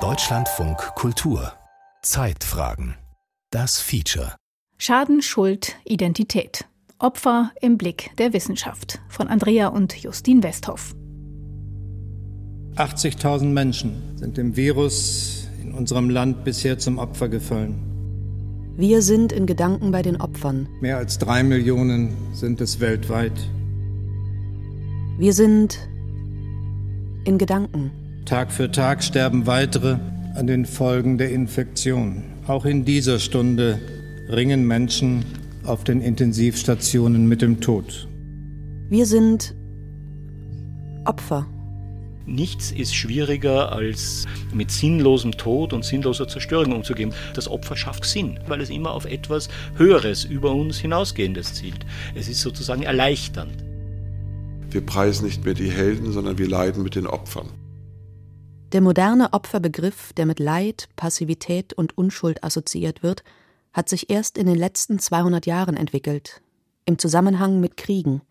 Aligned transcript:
Deutschlandfunk 0.00 0.78
Kultur 0.94 1.52
Zeitfragen 2.00 2.94
Das 3.50 3.80
Feature 3.80 4.34
Schaden, 4.78 5.20
Schuld, 5.20 5.76
Identität. 5.84 6.64
Opfer 6.98 7.52
im 7.60 7.76
Blick 7.76 8.16
der 8.16 8.32
Wissenschaft 8.32 9.02
von 9.10 9.28
Andrea 9.28 9.66
und 9.68 9.94
Justin 9.94 10.42
Westhoff. 10.42 10.94
80.000 12.76 13.44
Menschen 13.44 14.16
sind 14.16 14.38
dem 14.38 14.56
Virus 14.56 15.46
in 15.62 15.74
unserem 15.74 16.08
Land 16.08 16.44
bisher 16.44 16.78
zum 16.78 16.96
Opfer 16.96 17.28
gefallen. 17.28 18.72
Wir 18.74 19.02
sind 19.02 19.32
in 19.32 19.44
Gedanken 19.44 19.90
bei 19.90 20.00
den 20.00 20.18
Opfern. 20.18 20.66
Mehr 20.80 20.96
als 20.96 21.18
drei 21.18 21.42
Millionen 21.42 22.16
sind 22.32 22.62
es 22.62 22.80
weltweit. 22.80 23.38
Wir 25.18 25.34
sind 25.34 25.78
in 27.24 27.38
Gedanken. 27.38 27.90
Tag 28.24 28.52
für 28.52 28.70
Tag 28.70 29.02
sterben 29.02 29.46
weitere 29.46 29.98
an 30.34 30.46
den 30.46 30.64
Folgen 30.64 31.18
der 31.18 31.30
Infektion. 31.30 32.22
Auch 32.46 32.64
in 32.64 32.84
dieser 32.84 33.18
Stunde 33.18 33.78
ringen 34.28 34.66
Menschen 34.66 35.24
auf 35.64 35.84
den 35.84 36.00
Intensivstationen 36.00 37.26
mit 37.26 37.42
dem 37.42 37.60
Tod. 37.60 38.08
Wir 38.88 39.06
sind 39.06 39.54
Opfer. 41.04 41.46
Nichts 42.24 42.70
ist 42.70 42.94
schwieriger, 42.94 43.72
als 43.72 44.26
mit 44.54 44.70
sinnlosem 44.70 45.32
Tod 45.32 45.72
und 45.72 45.84
sinnloser 45.84 46.28
Zerstörung 46.28 46.72
umzugehen. 46.72 47.12
Das 47.34 47.48
Opfer 47.48 47.76
schafft 47.76 48.04
Sinn, 48.04 48.38
weil 48.46 48.60
es 48.60 48.70
immer 48.70 48.92
auf 48.92 49.06
etwas 49.06 49.48
Höheres, 49.76 50.24
über 50.24 50.52
uns 50.52 50.78
hinausgehendes 50.78 51.54
zielt. 51.54 51.84
Es 52.14 52.28
ist 52.28 52.40
sozusagen 52.40 52.84
erleichternd. 52.84 53.64
Wir 54.72 54.84
preisen 54.84 55.26
nicht 55.26 55.44
mehr 55.44 55.54
die 55.54 55.70
Helden, 55.70 56.12
sondern 56.12 56.38
wir 56.38 56.48
leiden 56.48 56.82
mit 56.82 56.94
den 56.94 57.06
Opfern. 57.06 57.48
Der 58.72 58.80
moderne 58.80 59.34
Opferbegriff, 59.34 60.14
der 60.14 60.24
mit 60.24 60.38
Leid, 60.38 60.88
Passivität 60.96 61.74
und 61.74 61.98
Unschuld 61.98 62.42
assoziiert 62.42 63.02
wird, 63.02 63.22
hat 63.74 63.90
sich 63.90 64.08
erst 64.08 64.38
in 64.38 64.46
den 64.46 64.56
letzten 64.56 64.98
200 64.98 65.44
Jahren 65.44 65.76
entwickelt, 65.76 66.40
im 66.86 66.98
Zusammenhang 66.98 67.60
mit 67.60 67.76
Kriegen. 67.76 68.22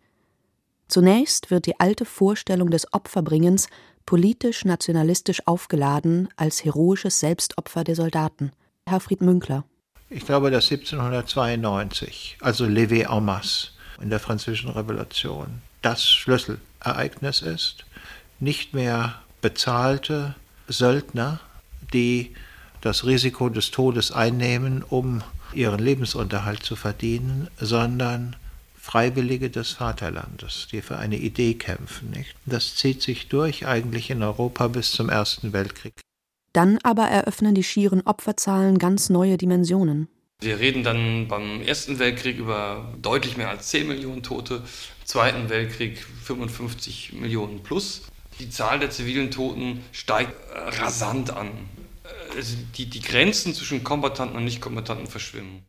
Zunächst 0.88 1.50
wird 1.52 1.66
die 1.66 1.78
alte 1.78 2.04
Vorstellung 2.04 2.70
des 2.70 2.92
Opferbringens 2.92 3.68
politisch-nationalistisch 4.04 5.46
aufgeladen 5.46 6.28
als 6.36 6.64
heroisches 6.64 7.20
Selbstopfer 7.20 7.84
der 7.84 7.94
Soldaten. 7.94 8.50
Herfried 8.88 9.20
Münkler. 9.20 9.64
Ich 10.10 10.26
glaube, 10.26 10.50
dass 10.50 10.70
1792, 10.70 12.38
also 12.40 12.64
Levé 12.64 13.16
en 13.16 13.24
masse 13.24 13.68
in 14.02 14.10
der 14.10 14.18
Französischen 14.18 14.70
Revolution, 14.70 15.62
das 15.82 16.08
Schlüsselereignis 16.08 17.42
ist. 17.42 17.84
Nicht 18.40 18.74
mehr 18.74 19.20
bezahlte 19.40 20.34
Söldner, 20.68 21.40
die 21.92 22.34
das 22.80 23.04
Risiko 23.04 23.48
des 23.48 23.70
Todes 23.70 24.10
einnehmen, 24.10 24.82
um 24.88 25.22
ihren 25.52 25.78
Lebensunterhalt 25.78 26.62
zu 26.62 26.76
verdienen, 26.76 27.48
sondern 27.58 28.36
Freiwillige 28.74 29.48
des 29.48 29.70
Vaterlandes, 29.70 30.66
die 30.72 30.82
für 30.82 30.98
eine 30.98 31.16
Idee 31.16 31.54
kämpfen. 31.54 32.10
Nicht? 32.10 32.34
Das 32.46 32.74
zieht 32.74 33.00
sich 33.02 33.28
durch 33.28 33.66
eigentlich 33.66 34.10
in 34.10 34.22
Europa 34.22 34.66
bis 34.68 34.90
zum 34.90 35.08
Ersten 35.08 35.52
Weltkrieg. 35.52 35.94
Dann 36.52 36.78
aber 36.82 37.04
eröffnen 37.04 37.54
die 37.54 37.62
schieren 37.62 38.02
Opferzahlen 38.02 38.78
ganz 38.78 39.08
neue 39.08 39.38
Dimensionen. 39.38 40.08
Wir 40.40 40.58
reden 40.58 40.82
dann 40.82 41.28
beim 41.28 41.62
Ersten 41.62 42.00
Weltkrieg 42.00 42.38
über 42.38 42.92
deutlich 43.00 43.36
mehr 43.36 43.48
als 43.48 43.68
10 43.68 43.86
Millionen 43.86 44.24
Tote, 44.24 44.62
Zweiten 45.04 45.48
Weltkrieg 45.48 45.98
55 45.98 47.12
Millionen 47.14 47.62
plus. 47.62 48.02
Die 48.38 48.50
Zahl 48.50 48.78
der 48.80 48.90
zivilen 48.90 49.30
Toten 49.30 49.84
steigt 49.92 50.34
rasant 50.54 51.30
an. 51.30 51.50
Also 52.34 52.56
die, 52.76 52.86
die 52.86 53.02
Grenzen 53.02 53.54
zwischen 53.54 53.84
Kombatanten 53.84 54.36
und 54.36 54.44
Nicht-Kombatanten 54.44 55.06
verschwimmen. 55.06 55.64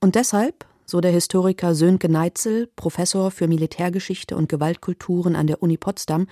Und 0.00 0.14
deshalb, 0.14 0.66
so 0.84 1.00
der 1.00 1.12
Historiker 1.12 1.74
Sönke 1.74 2.08
Neitzel, 2.08 2.68
Professor 2.76 3.30
für 3.30 3.48
Militärgeschichte 3.48 4.36
und 4.36 4.48
Gewaltkulturen 4.48 5.36
an 5.36 5.46
der 5.46 5.62
Uni 5.62 5.76
Potsdam, 5.76 6.26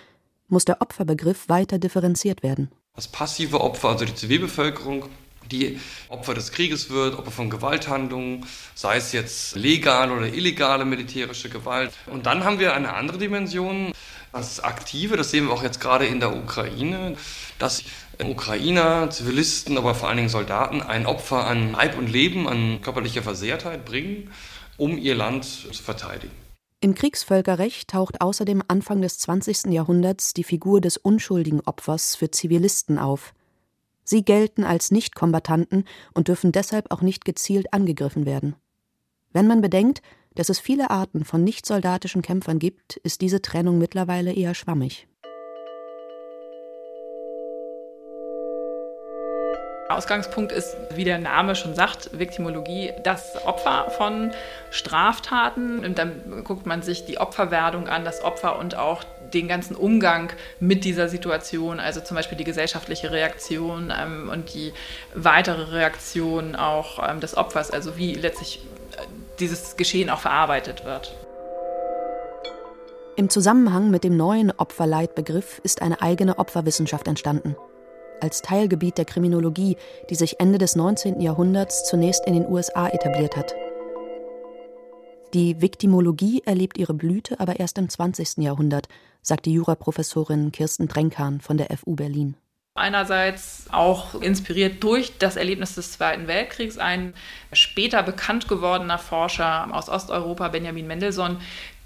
muss 0.49 0.65
der 0.65 0.83
Opferbegriff 0.83 1.49
weiter 1.49 1.79
differenziert 1.79 2.43
werden. 2.43 2.71
Das 2.95 3.09
passive 3.09 3.61
Opfer, 3.61 3.91
also 3.91 4.05
die 4.05 4.15
Zivilbevölkerung, 4.15 5.07
die 5.53 5.79
Opfer 6.09 6.35
des 6.35 6.53
Krieges 6.53 6.91
wird, 6.91 7.19
Opfer 7.19 7.31
von 7.31 7.51
Gewalthandlungen, 7.51 8.47
sei 8.75 8.97
es 8.97 9.13
jetzt 9.13 9.57
legale 9.57 10.13
oder 10.13 10.27
illegale 10.27 10.85
militärische 10.85 11.49
Gewalt. 11.49 11.93
Und 12.07 12.27
dann 12.27 12.45
haben 12.45 12.59
wir 12.59 12.75
eine 12.75 12.95
andere 12.95 13.19
Dimension, 13.19 13.93
das 14.33 14.61
Aktive, 14.61 15.17
das 15.17 15.31
sehen 15.31 15.47
wir 15.47 15.53
auch 15.53 15.63
jetzt 15.63 15.81
gerade 15.81 16.07
in 16.07 16.21
der 16.21 16.37
Ukraine, 16.37 17.17
dass 17.59 17.83
Ukrainer, 18.23 19.11
Zivilisten, 19.11 19.77
aber 19.77 19.95
vor 19.95 20.09
allen 20.09 20.19
Dingen 20.19 20.29
Soldaten 20.29 20.83
ein 20.83 21.07
Opfer 21.07 21.47
an 21.47 21.73
Leib 21.73 21.99
und 21.99 22.09
Leben, 22.09 22.49
an 22.49 22.81
körperlicher 22.81 23.23
Versehrtheit 23.23 23.85
bringen, 23.85 24.31
um 24.77 24.99
ihr 24.99 25.15
Land 25.15 25.45
zu 25.45 25.83
verteidigen. 25.83 26.33
Im 26.83 26.95
Kriegsvölkerrecht 26.95 27.91
taucht 27.91 28.23
außerdem 28.23 28.63
Anfang 28.69 29.03
des 29.03 29.19
20. 29.19 29.67
Jahrhunderts 29.67 30.33
die 30.33 30.45
Figur 30.45 30.81
des 30.81 30.97
unschuldigen 30.97 31.61
Opfers 31.61 32.17
für 32.17 32.31
Zivilisten 32.31 32.99
auf. 32.99 33.35
Sie 34.11 34.25
gelten 34.25 34.65
als 34.65 34.91
Nichtkombattanten 34.91 35.85
und 36.15 36.27
dürfen 36.27 36.51
deshalb 36.51 36.91
auch 36.91 37.01
nicht 37.01 37.25
gezielt 37.25 37.73
angegriffen 37.73 38.27
werden. 38.27 38.57
Wenn 39.33 39.47
man 39.47 39.61
bedenkt, 39.61 40.03
dass 40.35 40.49
es 40.49 40.59
viele 40.59 40.91
Arten 40.91 41.25
von 41.25 41.45
nichtsoldatischen 41.45 42.21
Kämpfern 42.21 42.59
gibt, 42.59 42.97
ist 42.97 43.21
diese 43.21 43.41
Trennung 43.41 43.79
mittlerweile 43.79 44.33
eher 44.33 44.55
schwammig. 44.55 45.07
Ausgangspunkt 49.91 50.51
ist, 50.51 50.77
wie 50.95 51.05
der 51.05 51.19
Name 51.19 51.55
schon 51.55 51.77
sagt, 51.77 52.19
Viktimologie, 52.19 52.93
das 53.05 53.37
Opfer 53.45 53.91
von 53.91 54.33
Straftaten. 54.71 55.85
Und 55.85 55.99
dann 55.99 56.43
guckt 56.43 56.67
man 56.67 56.83
sich 56.83 57.05
die 57.05 57.19
Opferwerdung 57.19 57.87
an, 57.89 58.05
das 58.05 58.25
Opfer 58.25 58.59
und 58.59 58.77
auch 58.77 59.05
den 59.35 59.49
ganzen 59.49 59.77
Umgang 59.77 60.33
mit 60.59 60.85
dieser 60.85 61.09
Situation, 61.09 61.81
also 61.81 62.01
zum 62.01 62.17
Beispiel 62.17 62.39
die 62.39 62.45
gesellschaftliche 62.45 63.11
Reaktion 63.11 63.93
ähm, 63.97 64.29
und 64.29 64.55
die 64.55 64.73
weitere 65.15 65.73
Reaktion 65.73 66.57
auch 66.57 66.99
ähm, 67.09 67.21
des 67.21 67.37
Opfers, 67.37 67.71
also 67.71 67.97
wie 67.97 68.15
letztlich 68.15 68.63
äh, 68.93 69.03
dieses 69.39 69.77
Geschehen 69.77 70.11
auch 70.11 70.21
verarbeitet 70.21 70.85
wird. 70.85 71.15
Im 73.17 73.29
Zusammenhang 73.29 73.91
mit 73.91 74.05
dem 74.05 74.17
neuen 74.17 74.51
Opferleitbegriff 74.51 75.61
ist 75.63 75.83
eine 75.83 76.01
eigene 76.01 76.39
Opferwissenschaft 76.39 77.07
entstanden 77.07 77.57
als 78.23 78.43
Teilgebiet 78.43 78.99
der 78.99 79.05
Kriminologie, 79.05 79.77
die 80.09 80.15
sich 80.15 80.41
Ende 80.41 80.59
des 80.59 80.77
19. 80.77 81.21
Jahrhunderts 81.21 81.85
zunächst 81.85 82.27
in 82.27 82.35
den 82.35 82.47
USA 82.47 82.89
etabliert 82.89 83.37
hat. 83.37 83.55
Die 85.33 85.61
Viktimologie 85.63 86.43
erlebt 86.45 86.77
ihre 86.77 86.95
Blüte 86.95 87.39
aber 87.39 87.61
erst 87.61 87.79
im 87.79 87.89
20. 87.89 88.39
Jahrhundert, 88.39 88.89
sagt 89.23 89.47
die 89.47 89.53
Juraprofessorin 89.53 90.51
Kirsten 90.51 90.89
Drenkan 90.89 91.41
von 91.41 91.57
der 91.57 91.69
FU 91.77 91.95
Berlin. 91.95 92.35
Einerseits 92.75 93.67
auch 93.71 94.21
inspiriert 94.21 94.83
durch 94.83 95.19
das 95.19 95.37
Erlebnis 95.37 95.77
des 95.77 95.93
Zweiten 95.93 96.27
Weltkriegs. 96.27 96.79
Ein 96.79 97.15
später 97.53 98.03
bekannt 98.03 98.49
gewordener 98.49 98.99
Forscher 98.99 99.69
aus 99.73 99.89
Osteuropa, 99.89 100.49
Benjamin 100.49 100.87
Mendelssohn, 100.87 101.37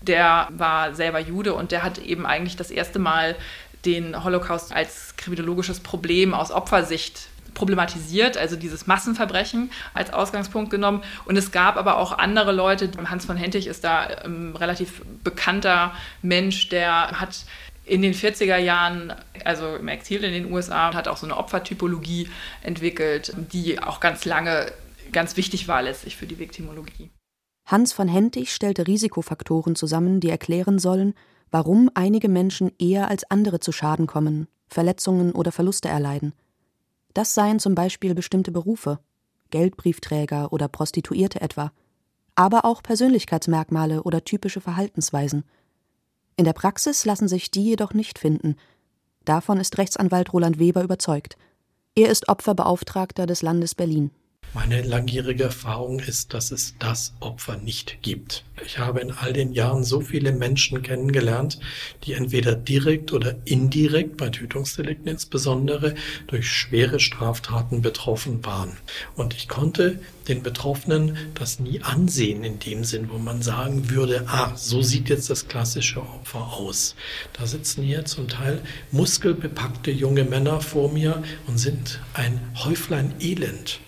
der 0.01 0.49
war 0.53 0.95
selber 0.95 1.19
Jude 1.19 1.55
und 1.55 1.73
der 1.73 1.83
hat 1.83 1.99
eben 1.99 2.27
eigentlich 2.27 2.57
das 2.57 2.71
erste 2.71 2.99
Mal 2.99 3.37
den 3.85 4.25
Holocaust 4.25 4.73
als 4.75 5.17
kriminologisches 5.17 5.81
Problem 5.81 6.33
aus 6.33 6.51
Opfersicht 6.51 7.29
problematisiert, 7.55 8.37
also 8.37 8.57
dieses 8.57 8.87
Massenverbrechen 8.87 9.71
als 9.95 10.13
Ausgangspunkt 10.13 10.71
genommen. 10.71 11.03
Und 11.25 11.37
es 11.37 11.53
gab 11.53 11.77
aber 11.77 11.99
auch 11.99 12.19
andere 12.19 12.53
Leute, 12.53 12.91
Hans 13.09 13.25
von 13.25 13.37
Hentig 13.37 13.67
ist 13.67 13.85
da 13.85 14.01
ein 14.01 14.25
ähm, 14.25 14.57
relativ 14.57 15.03
bekannter 15.23 15.93
Mensch, 16.23 16.69
der 16.69 17.21
hat 17.21 17.45
in 17.87 18.03
den 18.03 18.15
40er 18.15 18.57
Jahren, 18.57 19.13
also 19.45 19.77
im 19.77 19.89
Exil 19.89 20.25
in 20.25 20.33
den 20.33 20.53
USA, 20.53 20.95
hat 20.95 21.07
auch 21.07 21.19
so 21.19 21.27
eine 21.27 21.37
Opfertypologie 21.37 22.29
entwickelt, 22.63 23.35
die 23.37 23.83
auch 23.83 24.01
ganz 24.01 24.25
lange 24.25 24.73
ganz 25.13 25.37
wichtig 25.37 25.69
war 25.69 25.83
letztlich 25.83 26.17
für 26.17 26.27
die 26.27 26.39
Viktimologie. 26.39 27.11
Hans 27.67 27.93
von 27.93 28.09
Hentig 28.09 28.55
stellte 28.55 28.87
Risikofaktoren 28.87 29.77
zusammen, 29.77 30.21
die 30.21 30.29
erklären 30.29 30.79
sollen, 30.79 31.15
warum 31.51 31.91
einige 31.95 32.29
Menschen 32.29 32.73
eher 32.79 33.09
als 33.09 33.31
andere 33.31 33.61
zu 33.61 33.73
Schaden 33.73 34.07
kommen, 34.07 34.49
Verletzungen 34.69 35.33
oder 35.33 35.53
Verluste 35.53 35.89
erleiden. 35.89 36.35
Das 37.15 37.33
seien 37.33 37.61
zum 37.61 37.75
Beispiel 37.75 38.15
bestimmte 38.15 38.53
Berufe, 38.53 38.99
Geldbriefträger 39.51 40.53
oder 40.53 40.69
Prostituierte 40.69 41.41
etwa, 41.41 41.73
aber 42.35 42.65
auch 42.65 42.83
Persönlichkeitsmerkmale 42.83 44.03
oder 44.03 44.25
typische 44.25 44.61
Verhaltensweisen. 44.61 45.45
In 46.37 46.45
der 46.45 46.53
Praxis 46.53 47.05
lassen 47.05 47.29
sich 47.29 47.51
die 47.51 47.65
jedoch 47.65 47.95
nicht 47.95 48.19
finden. 48.19 48.57
Davon 49.25 49.59
ist 49.59 49.79
Rechtsanwalt 49.79 50.33
Roland 50.33 50.59
Weber 50.59 50.83
überzeugt. 50.83 51.37
Er 51.95 52.11
ist 52.11 52.29
Opferbeauftragter 52.29 53.27
des 53.27 53.43
Landes 53.43 53.77
Berlin. 53.77 54.11
Meine 54.53 54.83
langjährige 54.83 55.45
Erfahrung 55.45 55.99
ist, 55.99 56.33
dass 56.33 56.53
es 56.53 56.75
das 56.79 57.13
Opfer 57.19 57.57
nicht 57.57 58.03
gibt. 58.03 58.45
Ich 58.65 58.79
habe 58.79 59.01
in 59.01 59.11
all 59.11 59.33
den 59.33 59.53
Jahren 59.53 59.83
so 59.83 60.01
viele 60.01 60.31
Menschen 60.31 60.83
kennengelernt, 60.83 61.59
die 62.05 62.13
entweder 62.13 62.55
direkt 62.55 63.13
oder 63.13 63.35
indirekt, 63.45 64.17
bei 64.17 64.31
Tötungsdelikten 64.31 65.09
insbesondere, 65.09 65.97
durch 66.29 66.49
schwere 66.49 67.01
Straftaten 67.01 67.83
betroffen 67.83 68.45
waren. 68.45 68.77
Und 69.17 69.35
ich 69.35 69.49
konnte 69.49 69.99
den 70.29 70.45
Betroffenen 70.45 71.17
das 71.35 71.59
nie 71.59 71.83
ansehen 71.83 72.45
in 72.45 72.61
dem 72.61 72.85
Sinn, 72.85 73.11
wo 73.11 73.19
man 73.19 73.43
sagen 73.43 73.91
würde, 73.91 74.25
ah, 74.29 74.53
so 74.57 74.83
sieht 74.83 75.09
jetzt 75.09 75.31
das 75.31 75.49
klassische 75.49 76.01
Opfer 76.01 76.53
aus. 76.53 76.95
Da 77.33 77.47
sitzen 77.47 77.83
hier 77.83 78.05
zum 78.05 78.29
Teil 78.29 78.63
muskelbepackte 78.93 79.91
junge 79.91 80.25
Männer 80.25 80.61
vor 80.61 80.93
mir 80.93 81.25
und 81.49 81.59
sind 81.59 82.01
ein 82.15 82.41
Häuflein 82.55 83.15
Elend. 83.21 83.81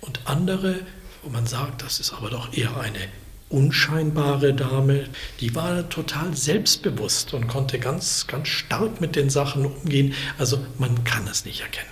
Und 0.00 0.20
andere, 0.24 0.80
wo 1.22 1.30
man 1.30 1.46
sagt, 1.46 1.82
das 1.82 2.00
ist 2.00 2.12
aber 2.12 2.30
doch 2.30 2.52
eher 2.56 2.76
eine 2.80 3.08
unscheinbare 3.50 4.54
Dame, 4.54 5.04
die 5.40 5.54
war 5.54 5.88
total 5.88 6.34
selbstbewusst 6.34 7.34
und 7.34 7.48
konnte 7.48 7.78
ganz, 7.78 8.26
ganz 8.26 8.48
stark 8.48 9.00
mit 9.00 9.16
den 9.16 9.28
Sachen 9.28 9.66
umgehen. 9.66 10.14
Also 10.38 10.58
man 10.78 11.04
kann 11.04 11.26
es 11.26 11.44
nicht 11.44 11.60
erkennen. 11.60 11.90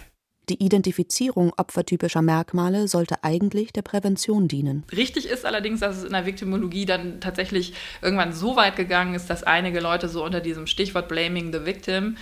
Die 0.48 0.64
Identifizierung 0.64 1.52
opfertypischer 1.58 2.22
Merkmale 2.22 2.88
sollte 2.88 3.22
eigentlich 3.22 3.70
der 3.74 3.82
Prävention 3.82 4.48
dienen. 4.48 4.84
Richtig 4.96 5.28
ist 5.28 5.44
allerdings, 5.44 5.80
dass 5.80 5.98
es 5.98 6.04
in 6.04 6.12
der 6.12 6.24
Viktimologie 6.24 6.86
dann 6.86 7.20
tatsächlich 7.20 7.74
irgendwann 8.00 8.32
so 8.32 8.56
weit 8.56 8.76
gegangen 8.76 9.14
ist, 9.14 9.28
dass 9.28 9.42
einige 9.42 9.80
Leute 9.80 10.08
so 10.08 10.24
unter 10.24 10.40
diesem 10.40 10.66
Stichwort 10.66 11.08
Blaming 11.08 11.52
the 11.52 11.66
Victim 11.66 12.16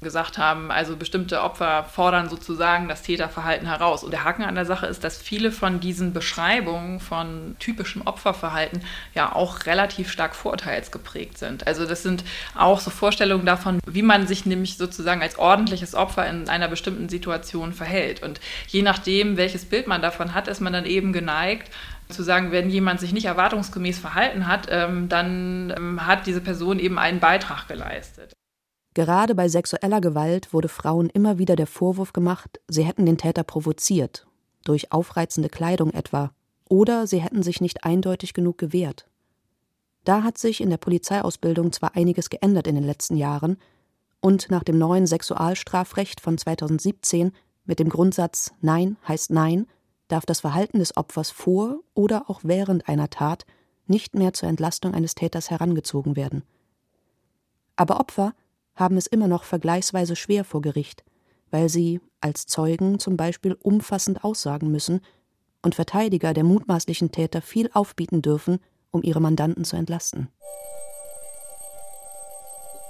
gesagt 0.00 0.38
haben, 0.38 0.70
also 0.70 0.96
bestimmte 0.96 1.42
Opfer 1.42 1.84
fordern 1.84 2.28
sozusagen 2.28 2.88
das 2.88 3.02
Täterverhalten 3.02 3.66
heraus. 3.66 4.04
Und 4.04 4.12
der 4.12 4.22
Haken 4.22 4.44
an 4.44 4.54
der 4.54 4.64
Sache 4.64 4.86
ist, 4.86 5.02
dass 5.02 5.18
viele 5.20 5.50
von 5.50 5.80
diesen 5.80 6.12
Beschreibungen 6.12 7.00
von 7.00 7.56
typischem 7.58 8.02
Opferverhalten 8.06 8.82
ja 9.14 9.34
auch 9.34 9.66
relativ 9.66 10.10
stark 10.10 10.36
vorurteilsgeprägt 10.36 11.36
sind. 11.36 11.66
Also 11.66 11.84
das 11.84 12.04
sind 12.04 12.22
auch 12.54 12.78
so 12.78 12.90
Vorstellungen 12.90 13.44
davon, 13.44 13.80
wie 13.86 14.02
man 14.02 14.28
sich 14.28 14.46
nämlich 14.46 14.76
sozusagen 14.76 15.20
als 15.20 15.38
ordentliches 15.38 15.96
Opfer 15.96 16.28
in 16.28 16.48
einer 16.48 16.68
bestimmten 16.68 17.08
Situation 17.08 17.72
verhält. 17.72 18.22
Und 18.22 18.40
je 18.68 18.82
nachdem, 18.82 19.36
welches 19.36 19.64
Bild 19.64 19.88
man 19.88 20.00
davon 20.00 20.32
hat, 20.32 20.46
ist 20.46 20.60
man 20.60 20.72
dann 20.72 20.86
eben 20.86 21.12
geneigt, 21.12 21.72
zu 22.08 22.22
sagen, 22.22 22.52
wenn 22.52 22.70
jemand 22.70 23.00
sich 23.00 23.12
nicht 23.12 23.26
erwartungsgemäß 23.26 23.98
verhalten 23.98 24.46
hat, 24.46 24.68
ähm, 24.70 25.08
dann 25.08 25.74
ähm, 25.76 26.06
hat 26.06 26.26
diese 26.26 26.40
Person 26.40 26.78
eben 26.78 26.98
einen 26.98 27.20
Beitrag 27.20 27.68
geleistet. 27.68 28.37
Gerade 28.98 29.36
bei 29.36 29.48
sexueller 29.48 30.00
Gewalt 30.00 30.52
wurde 30.52 30.66
Frauen 30.66 31.08
immer 31.08 31.38
wieder 31.38 31.54
der 31.54 31.68
Vorwurf 31.68 32.12
gemacht, 32.12 32.58
sie 32.66 32.82
hätten 32.82 33.06
den 33.06 33.16
Täter 33.16 33.44
provoziert, 33.44 34.26
durch 34.64 34.90
aufreizende 34.90 35.48
Kleidung 35.48 35.92
etwa, 35.92 36.32
oder 36.68 37.06
sie 37.06 37.20
hätten 37.20 37.44
sich 37.44 37.60
nicht 37.60 37.84
eindeutig 37.84 38.34
genug 38.34 38.58
gewehrt. 38.58 39.08
Da 40.02 40.24
hat 40.24 40.36
sich 40.36 40.60
in 40.60 40.68
der 40.68 40.78
Polizeiausbildung 40.78 41.70
zwar 41.70 41.94
einiges 41.94 42.28
geändert 42.28 42.66
in 42.66 42.74
den 42.74 42.82
letzten 42.82 43.16
Jahren, 43.16 43.58
und 44.18 44.50
nach 44.50 44.64
dem 44.64 44.78
neuen 44.78 45.06
Sexualstrafrecht 45.06 46.20
von 46.20 46.36
2017 46.36 47.30
mit 47.66 47.78
dem 47.78 47.90
Grundsatz 47.90 48.52
Nein 48.62 48.96
heißt 49.06 49.30
Nein 49.30 49.68
darf 50.08 50.26
das 50.26 50.40
Verhalten 50.40 50.80
des 50.80 50.96
Opfers 50.96 51.30
vor 51.30 51.78
oder 51.94 52.28
auch 52.28 52.40
während 52.42 52.88
einer 52.88 53.10
Tat 53.10 53.46
nicht 53.86 54.16
mehr 54.16 54.32
zur 54.32 54.48
Entlastung 54.48 54.92
eines 54.92 55.14
Täters 55.14 55.50
herangezogen 55.50 56.16
werden. 56.16 56.42
Aber 57.76 58.00
Opfer 58.00 58.34
haben 58.78 58.96
es 58.96 59.06
immer 59.06 59.28
noch 59.28 59.44
vergleichsweise 59.44 60.16
schwer 60.16 60.44
vor 60.44 60.62
Gericht, 60.62 61.04
weil 61.50 61.68
sie 61.68 62.00
als 62.20 62.46
Zeugen 62.46 62.98
zum 62.98 63.16
Beispiel 63.16 63.56
umfassend 63.60 64.24
aussagen 64.24 64.70
müssen 64.70 65.00
und 65.62 65.74
Verteidiger 65.74 66.34
der 66.34 66.44
mutmaßlichen 66.44 67.10
Täter 67.10 67.42
viel 67.42 67.68
aufbieten 67.74 68.22
dürfen, 68.22 68.60
um 68.90 69.02
ihre 69.02 69.20
Mandanten 69.20 69.64
zu 69.64 69.76
entlasten. 69.76 70.28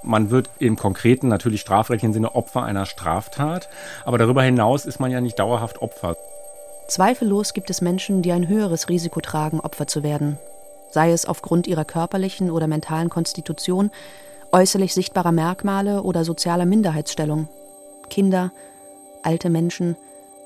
Man 0.01 0.31
wird 0.31 0.49
im 0.59 0.77
Konkreten 0.77 1.27
natürlich 1.27 1.59
strafrechtlichen 1.61 2.13
Sinne 2.13 2.33
Opfer 2.33 2.63
einer 2.63 2.85
Straftat, 2.85 3.67
aber 4.05 4.17
darüber 4.17 4.43
hinaus 4.43 4.85
ist 4.85 4.99
man 4.99 5.11
ja 5.11 5.19
nicht 5.19 5.37
dauerhaft 5.39 5.81
Opfer. 5.81 6.15
Zweifellos 6.87 7.53
gibt 7.53 7.69
es 7.69 7.81
Menschen, 7.81 8.21
die 8.21 8.31
ein 8.31 8.47
höheres 8.47 8.89
Risiko 8.89 9.19
tragen, 9.19 9.59
Opfer 9.59 9.87
zu 9.87 10.01
werden, 10.01 10.39
sei 10.91 11.11
es 11.11 11.25
aufgrund 11.25 11.67
ihrer 11.67 11.85
körperlichen 11.85 12.49
oder 12.49 12.67
mentalen 12.67 13.09
Konstitution, 13.09 13.91
äußerlich 14.51 14.93
sichtbarer 14.93 15.31
Merkmale 15.31 16.03
oder 16.03 16.23
sozialer 16.23 16.65
Minderheitsstellung. 16.65 17.47
Kinder, 18.09 18.51
alte 19.23 19.49
Menschen, 19.49 19.95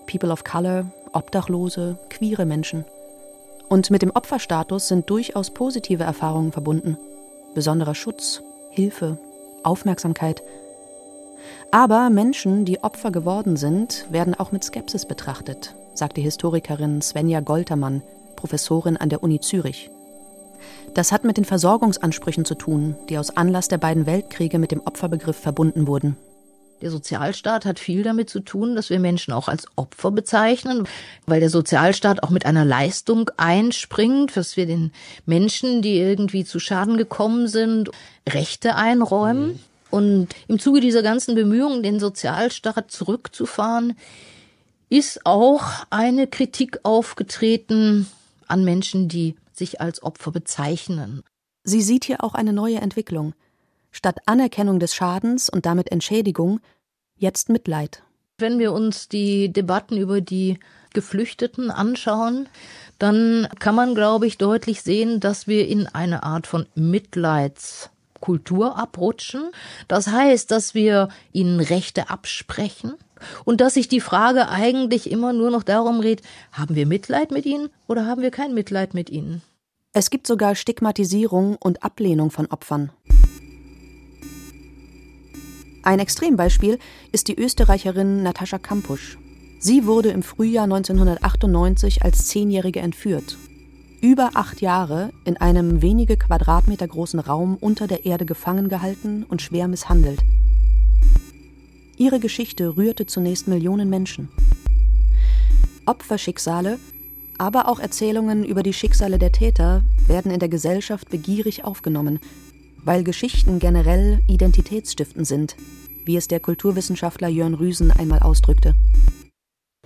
People 0.06 0.32
of 0.32 0.44
Color, 0.44 0.86
Obdachlose, 1.14 1.98
queere 2.10 2.46
Menschen. 2.46 2.86
Und 3.70 3.90
mit 3.90 4.02
dem 4.02 4.12
Opferstatus 4.12 4.88
sind 4.88 5.10
durchaus 5.10 5.52
positive 5.52 6.04
Erfahrungen 6.04 6.52
verbunden. 6.52 6.98
Besonderer 7.56 7.96
Schutz, 7.96 8.42
Hilfe, 8.70 9.18
Aufmerksamkeit. 9.64 10.44
Aber 11.72 12.10
Menschen, 12.10 12.66
die 12.66 12.84
Opfer 12.84 13.12
geworden 13.12 13.56
sind, 13.56 14.06
werden 14.10 14.36
auch 14.36 14.52
mit 14.52 14.64
Skepsis 14.64 15.06
betrachtet, 15.06 15.76
sagt 15.94 16.18
die 16.18 16.22
Historikerin 16.22 17.02
Svenja 17.02 17.40
Goltermann, 17.40 18.04
Professorin 18.36 18.98
an 18.98 19.10
der 19.10 19.24
Uni 19.24 19.40
Zürich. 19.40 19.90
Das 20.94 21.12
hat 21.12 21.24
mit 21.24 21.38
den 21.38 21.46
Versorgungsansprüchen 21.46 22.46
zu 22.46 22.56
tun, 22.56 22.96
die 23.10 23.18
aus 23.18 23.36
Anlass 23.36 23.68
der 23.68 23.78
beiden 23.78 24.06
Weltkriege 24.06 24.60
mit 24.60 24.72
dem 24.72 24.82
Opferbegriff 24.82 25.38
verbunden 25.38 25.88
wurden. 25.88 26.18
Der 26.84 26.92
Sozialstaat 26.92 27.66
hat 27.66 27.80
viel 27.80 28.04
damit 28.04 28.30
zu 28.30 28.42
tun, 28.42 28.76
dass 28.76 28.90
wir 28.90 29.00
Menschen 29.00 29.34
auch 29.34 29.48
als 29.48 29.68
Opfer 29.78 30.12
bezeichnen, 30.12 30.86
weil 31.26 31.40
der 31.40 31.50
Sozialstaat 31.50 32.22
auch 32.22 32.30
mit 32.30 32.46
einer 32.46 32.66
Leistung 32.66 33.32
einspringt, 33.38 34.36
dass 34.36 34.58
wir 34.58 34.66
den 34.66 34.92
Menschen, 35.26 35.82
die 35.82 35.98
irgendwie 35.98 36.44
zu 36.44 36.60
Schaden 36.60 36.98
gekommen 36.98 37.48
sind, 37.48 37.90
Rechte 38.28 38.76
einräumen. 38.76 39.48
Mhm. 39.48 39.60
Und 39.92 40.28
im 40.50 40.60
Zuge 40.60 40.82
dieser 40.82 41.04
ganzen 41.04 41.36
Bemühungen, 41.36 41.84
den 41.84 42.02
Sozialstaat 42.02 42.92
zurückzufahren, 42.92 43.96
ist 44.90 45.26
auch 45.26 45.64
eine 45.90 46.28
Kritik 46.28 46.80
aufgetreten 46.84 48.08
an 48.54 48.64
Menschen, 48.64 49.10
die 49.10 49.36
sich 49.52 49.82
als 49.82 50.04
Opfer 50.04 50.32
bezeichnen. 50.32 51.24
Sie 51.64 51.82
sieht 51.82 52.06
hier 52.06 52.24
auch 52.24 52.36
eine 52.36 52.54
neue 52.54 52.78
Entwicklung. 52.78 53.34
Statt 53.92 54.20
Anerkennung 54.26 54.80
des 54.80 54.96
Schadens 54.96 55.50
und 55.50 55.66
damit 55.66 55.92
Entschädigung, 55.92 56.60
jetzt 57.18 57.50
Mitleid. 57.50 58.04
Wenn 58.38 58.60
wir 58.60 58.72
uns 58.72 59.10
die 59.10 59.52
Debatten 59.52 59.98
über 59.98 60.22
die 60.22 60.60
Geflüchteten 60.94 61.72
anschauen, 61.72 62.48
dann 63.00 63.48
kann 63.60 63.76
man, 63.76 63.96
glaube 63.96 64.28
ich, 64.28 64.38
deutlich 64.38 64.82
sehen, 64.82 65.20
dass 65.20 65.48
wir 65.48 65.68
in 65.68 65.88
eine 65.88 66.24
Art 66.24 66.48
von 66.48 66.68
Mitleidskultur 66.76 68.78
abrutschen. 68.78 69.52
Das 69.88 70.08
heißt, 70.08 70.52
dass 70.52 70.74
wir 70.74 71.10
ihnen 71.32 71.60
Rechte 71.60 72.10
absprechen, 72.10 72.94
und 73.46 73.62
dass 73.62 73.76
sich 73.76 73.88
die 73.88 74.02
Frage 74.02 74.50
eigentlich 74.50 75.12
immer 75.12 75.34
nur 75.34 75.52
noch 75.52 75.64
darum 75.64 76.02
dreht, 76.02 76.22
haben 76.52 76.76
wir 76.76 76.86
Mitleid 76.86 77.32
mit 77.32 77.46
ihnen 77.46 77.70
oder 77.88 78.06
haben 78.06 78.22
wir 78.22 78.32
kein 78.32 78.54
Mitleid 78.54 78.94
mit 78.94 79.10
ihnen? 79.10 79.42
Es 79.94 80.10
gibt 80.10 80.26
sogar 80.26 80.56
Stigmatisierung 80.56 81.56
und 81.60 81.84
Ablehnung 81.84 82.32
von 82.32 82.48
Opfern. 82.48 82.92
Ein 85.84 86.00
Extrembeispiel 86.00 86.80
ist 87.12 87.28
die 87.28 87.36
Österreicherin 87.36 88.24
Natascha 88.24 88.58
Kampusch. 88.58 89.18
Sie 89.60 89.86
wurde 89.86 90.10
im 90.10 90.24
Frühjahr 90.24 90.64
1998 90.64 92.04
als 92.04 92.28
Zehnjährige 92.28 92.80
entführt. 92.80 93.38
Über 94.02 94.32
acht 94.34 94.62
Jahre 94.62 95.12
in 95.26 95.38
einem 95.38 95.82
wenige 95.82 96.18
Quadratmeter 96.18 96.88
großen 96.88 97.20
Raum 97.20 97.58
unter 97.60 97.88
der 97.88 98.06
Erde 98.06 98.26
gefangen 98.26 98.68
gehalten 98.68 99.26
und 99.28 99.42
schwer 99.42 99.68
misshandelt. 99.68 100.22
Ihre 101.98 102.20
Geschichte 102.20 102.76
rührte 102.76 103.06
zunächst 103.06 103.48
Millionen 103.48 103.90
Menschen. 103.90 104.30
Opferschicksale, 105.86 106.80
aber 107.38 107.68
auch 107.68 107.80
Erzählungen 107.80 108.44
über 108.44 108.64
die 108.64 108.74
Schicksale 108.74 109.20
der 109.20 109.32
Täter 109.32 109.84
werden 110.08 110.32
in 110.32 110.40
der 110.40 110.50
Gesellschaft 110.50 111.10
begierig 111.10 111.64
aufgenommen, 111.66 112.20
weil 112.84 113.04
Geschichten 113.04 113.60
generell 113.60 114.20
identitätsstiftend 114.28 115.28
sind, 115.28 115.56
wie 116.06 116.18
es 116.18 116.28
der 116.28 116.40
Kulturwissenschaftler 116.40 117.28
Jörn 117.28 117.54
Rüsen 117.54 117.92
einmal 117.92 118.20
ausdrückte. 118.20 118.76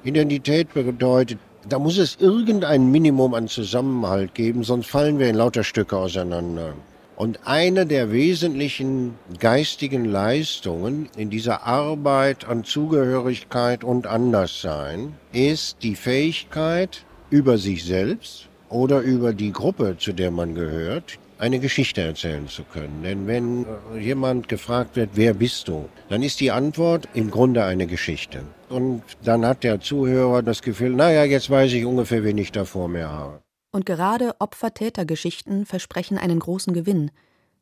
Identität 0.03 0.73
bedeutet, 0.73 1.39
da 1.67 1.77
muss 1.77 1.97
es 1.97 2.15
irgendein 2.19 2.89
Minimum 2.89 3.33
an 3.33 3.49
Zusammenhalt 3.49 4.33
geben, 4.33 4.63
sonst 4.63 4.87
fallen 4.87 5.19
wir 5.19 5.29
in 5.29 5.35
lauter 5.35 5.65
Stücke 5.65 5.97
auseinander. 5.97 6.73
Und 7.17 7.39
eine 7.47 7.87
der 7.87 8.11
wesentlichen 8.11 9.15
geistigen 9.39 10.05
Leistungen 10.05 11.09
in 11.17 11.31
dieser 11.31 11.65
Arbeit 11.65 12.45
an 12.45 12.63
Zugehörigkeit 12.63 13.83
und 13.83 14.05
Anderssein 14.05 15.15
ist 15.33 15.77
die 15.81 15.95
Fähigkeit, 15.95 17.03
über 17.31 17.57
sich 17.57 17.83
selbst 17.83 18.47
oder 18.69 19.01
über 19.01 19.33
die 19.33 19.51
Gruppe, 19.51 19.97
zu 19.97 20.13
der 20.13 20.29
man 20.29 20.53
gehört, 20.53 21.17
eine 21.39 21.59
Geschichte 21.59 22.01
erzählen 22.01 22.47
zu 22.47 22.63
können. 22.63 23.01
Denn 23.03 23.25
wenn 23.25 23.65
jemand 23.99 24.47
gefragt 24.47 24.95
wird, 24.95 25.09
wer 25.15 25.33
bist 25.33 25.67
du, 25.67 25.89
dann 26.09 26.21
ist 26.21 26.39
die 26.39 26.51
Antwort 26.51 27.09
im 27.15 27.31
Grunde 27.31 27.65
eine 27.65 27.87
Geschichte. 27.87 28.43
Und 28.69 29.01
dann 29.23 29.43
hat 29.43 29.63
der 29.63 29.79
Zuhörer 29.79 30.43
das 30.43 30.61
Gefühl, 30.61 30.91
naja, 30.91 31.23
jetzt 31.23 31.49
weiß 31.49 31.73
ich 31.73 31.83
ungefähr, 31.83 32.23
wen 32.23 32.37
ich 32.37 32.51
da 32.51 32.63
vor 32.63 32.87
mir 32.87 33.09
habe. 33.09 33.39
Und 33.71 33.85
gerade 33.85 34.35
Opfer-Täter-Geschichten 34.39 35.65
versprechen 35.65 36.17
einen 36.17 36.39
großen 36.39 36.73
Gewinn, 36.73 37.11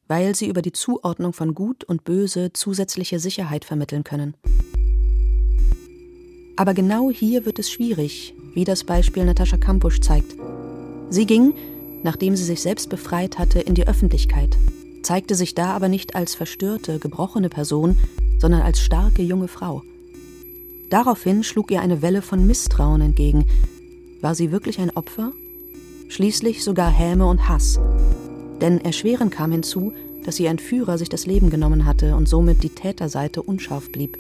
weil 0.08 0.36
sie 0.36 0.48
über 0.48 0.62
die 0.62 0.72
Zuordnung 0.72 1.34
von 1.34 1.56
Gut 1.56 1.84
und 1.84 2.04
Böse 2.04 2.54
zusätzliche 2.54 3.20
Sicherheit 3.20 3.66
vermitteln 3.66 4.04
können. 4.04 4.36
Aber 6.58 6.74
genau 6.74 7.10
hier 7.10 7.46
wird 7.46 7.60
es 7.60 7.70
schwierig, 7.70 8.34
wie 8.54 8.64
das 8.64 8.84
Beispiel 8.84 9.26
Natascha 9.26 9.58
Kampusch 9.58 10.00
zeigt. 10.00 10.36
Sie 11.10 11.26
ging, 11.26 11.54
nachdem 12.04 12.36
sie 12.36 12.46
sich 12.46 12.62
selbst 12.62 12.90
befreit 12.90 13.38
hatte, 13.38 13.60
in 13.60 13.76
die 13.76 13.88
Öffentlichkeit, 13.88 14.56
zeigte 15.04 15.36
sich 15.36 15.54
da 15.54 15.74
aber 15.74 15.90
nicht 15.90 16.16
als 16.16 16.34
verstörte, 16.34 17.00
gebrochene 17.00 17.50
Person, 17.50 17.98
sondern 18.40 18.62
als 18.62 18.80
starke 18.80 19.22
junge 19.22 19.48
Frau. 19.48 19.84
Daraufhin 20.90 21.44
schlug 21.44 21.72
ihr 21.72 21.82
eine 21.82 22.02
Welle 22.02 22.22
von 22.22 22.46
Misstrauen 22.46 23.02
entgegen. 23.02 23.46
War 24.22 24.36
sie 24.36 24.52
wirklich 24.52 24.80
ein 24.80 24.96
Opfer? 24.96 25.34
Schließlich 26.08 26.64
sogar 26.64 26.90
Häme 26.90 27.26
und 27.26 27.50
Hass. 27.50 27.80
Denn 28.62 28.80
erschwerend 28.80 29.32
kam 29.32 29.52
hinzu, 29.52 29.94
dass 30.24 30.40
ihr 30.40 30.50
Entführer 30.50 30.98
sich 30.98 31.10
das 31.10 31.26
Leben 31.26 31.50
genommen 31.50 31.86
hatte 31.86 32.16
und 32.16 32.28
somit 32.28 32.64
die 32.64 32.70
Täterseite 32.70 33.42
unscharf 33.42 33.92
blieb. 33.92 34.18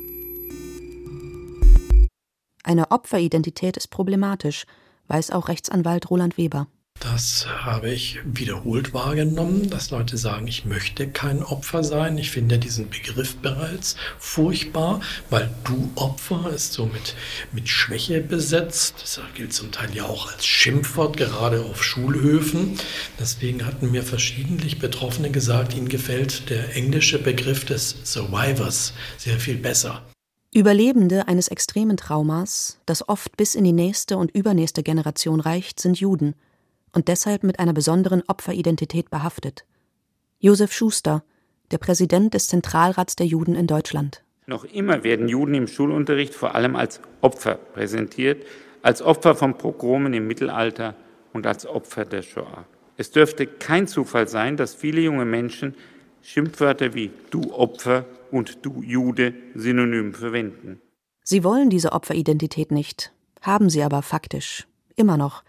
Eine 2.63 2.92
Opferidentität 2.92 3.77
ist 3.77 3.89
problematisch, 3.89 4.65
weiß 5.08 5.32
auch 5.32 5.50
Rechtsanwalt 5.50 6.10
Roland 6.10 6.38
Weber. 6.38 6.68
Das 7.12 7.46
habe 7.48 7.92
ich 7.92 8.20
wiederholt 8.25 8.94
wahrgenommen, 8.94 9.70
dass 9.70 9.92
Leute 9.92 10.18
sagen, 10.18 10.48
ich 10.48 10.66
möchte 10.66 11.08
kein 11.08 11.44
Opfer 11.44 11.84
sein. 11.84 12.18
Ich 12.18 12.32
finde 12.32 12.58
diesen 12.58 12.90
Begriff 12.90 13.36
bereits 13.36 13.96
furchtbar, 14.18 15.02
weil 15.30 15.50
du 15.66 15.92
Opfer 15.96 16.50
ist 16.54 16.74
so 16.74 16.88
mit, 16.88 17.16
mit 17.52 17.70
Schwäche 17.70 18.22
besetzt. 18.22 18.96
Das 19.02 19.20
gilt 19.36 19.54
zum 19.54 19.72
Teil 19.72 19.94
ja 19.94 20.06
auch 20.06 20.32
als 20.32 20.46
Schimpfwort, 20.46 21.16
gerade 21.16 21.64
auf 21.64 21.84
Schulhöfen. 21.84 22.80
Deswegen 23.20 23.66
hatten 23.66 23.92
mir 23.92 24.04
verschiedentlich 24.04 24.80
Betroffene 24.80 25.30
gesagt, 25.30 25.75
ihnen 25.75 25.90
gefällt 25.90 26.50
der 26.50 26.75
englische 26.75 27.20
Begriff 27.20 27.66
des 27.66 27.96
Survivors 28.04 28.94
sehr 29.18 29.40
viel 29.40 29.58
besser. 29.58 30.02
Überlebende 30.54 31.28
eines 31.28 31.50
extremen 31.50 31.98
Traumas, 31.98 32.80
das 32.86 33.08
oft 33.08 33.38
bis 33.38 33.56
in 33.56 33.64
die 33.64 33.74
nächste 33.74 34.18
und 34.18 34.32
übernächste 34.32 34.82
Generation 34.84 35.40
reicht, 35.40 35.80
sind 35.80 36.00
Juden 36.00 36.34
und 36.96 37.10
deshalb 37.10 37.44
mit 37.44 37.60
einer 37.60 37.74
besonderen 37.74 38.24
Opferidentität 38.28 39.10
behaftet. 39.10 39.66
Josef 40.40 40.72
Schuster, 40.72 41.24
der 41.72 41.78
Präsident 41.78 42.34
des 42.34 42.48
Zentralrats 42.48 43.16
der 43.16 43.28
Juden 43.28 43.56
in 43.56 43.68
Deutschland. 43.68 44.24
Noch 44.48 44.64
immer 44.64 45.04
werden 45.04 45.28
Juden 45.28 45.56
im 45.56 45.68
Schulunterricht 45.68 46.34
vor 46.34 46.56
allem 46.56 46.75
als 46.75 47.02
Opfer 47.22 47.56
präsentiert, 47.56 48.46
als 48.82 49.02
Opfer 49.02 49.36
von 49.36 49.58
Pogromen 49.58 50.14
im 50.14 50.28
Mittelalter 50.28 50.96
und 51.34 51.48
als 51.48 51.66
Opfer 51.66 52.06
der 52.06 52.22
Shoah. 52.22 52.66
Es 52.98 53.12
dürfte 53.12 53.46
kein 53.48 53.88
Zufall 53.88 54.28
sein, 54.28 54.56
dass 54.56 54.74
viele 54.74 55.02
junge 55.02 55.25
Menschen 55.25 55.75
Schimpfwörter 56.22 56.94
wie 56.94 57.12
du 57.30 57.54
Opfer 57.54 58.06
und 58.32 58.66
du 58.66 58.82
Jude 58.82 59.34
synonym 59.54 60.14
verwenden. 60.14 60.80
Sie 61.24 61.44
wollen 61.44 61.70
diese 61.70 61.92
Opferidentität 61.92 62.72
nicht, 62.72 63.12
haben 63.42 63.70
sie 63.70 63.84
aber 63.84 64.02
faktisch, 64.02 64.68
immer 64.96 65.18
noch, 65.18 65.44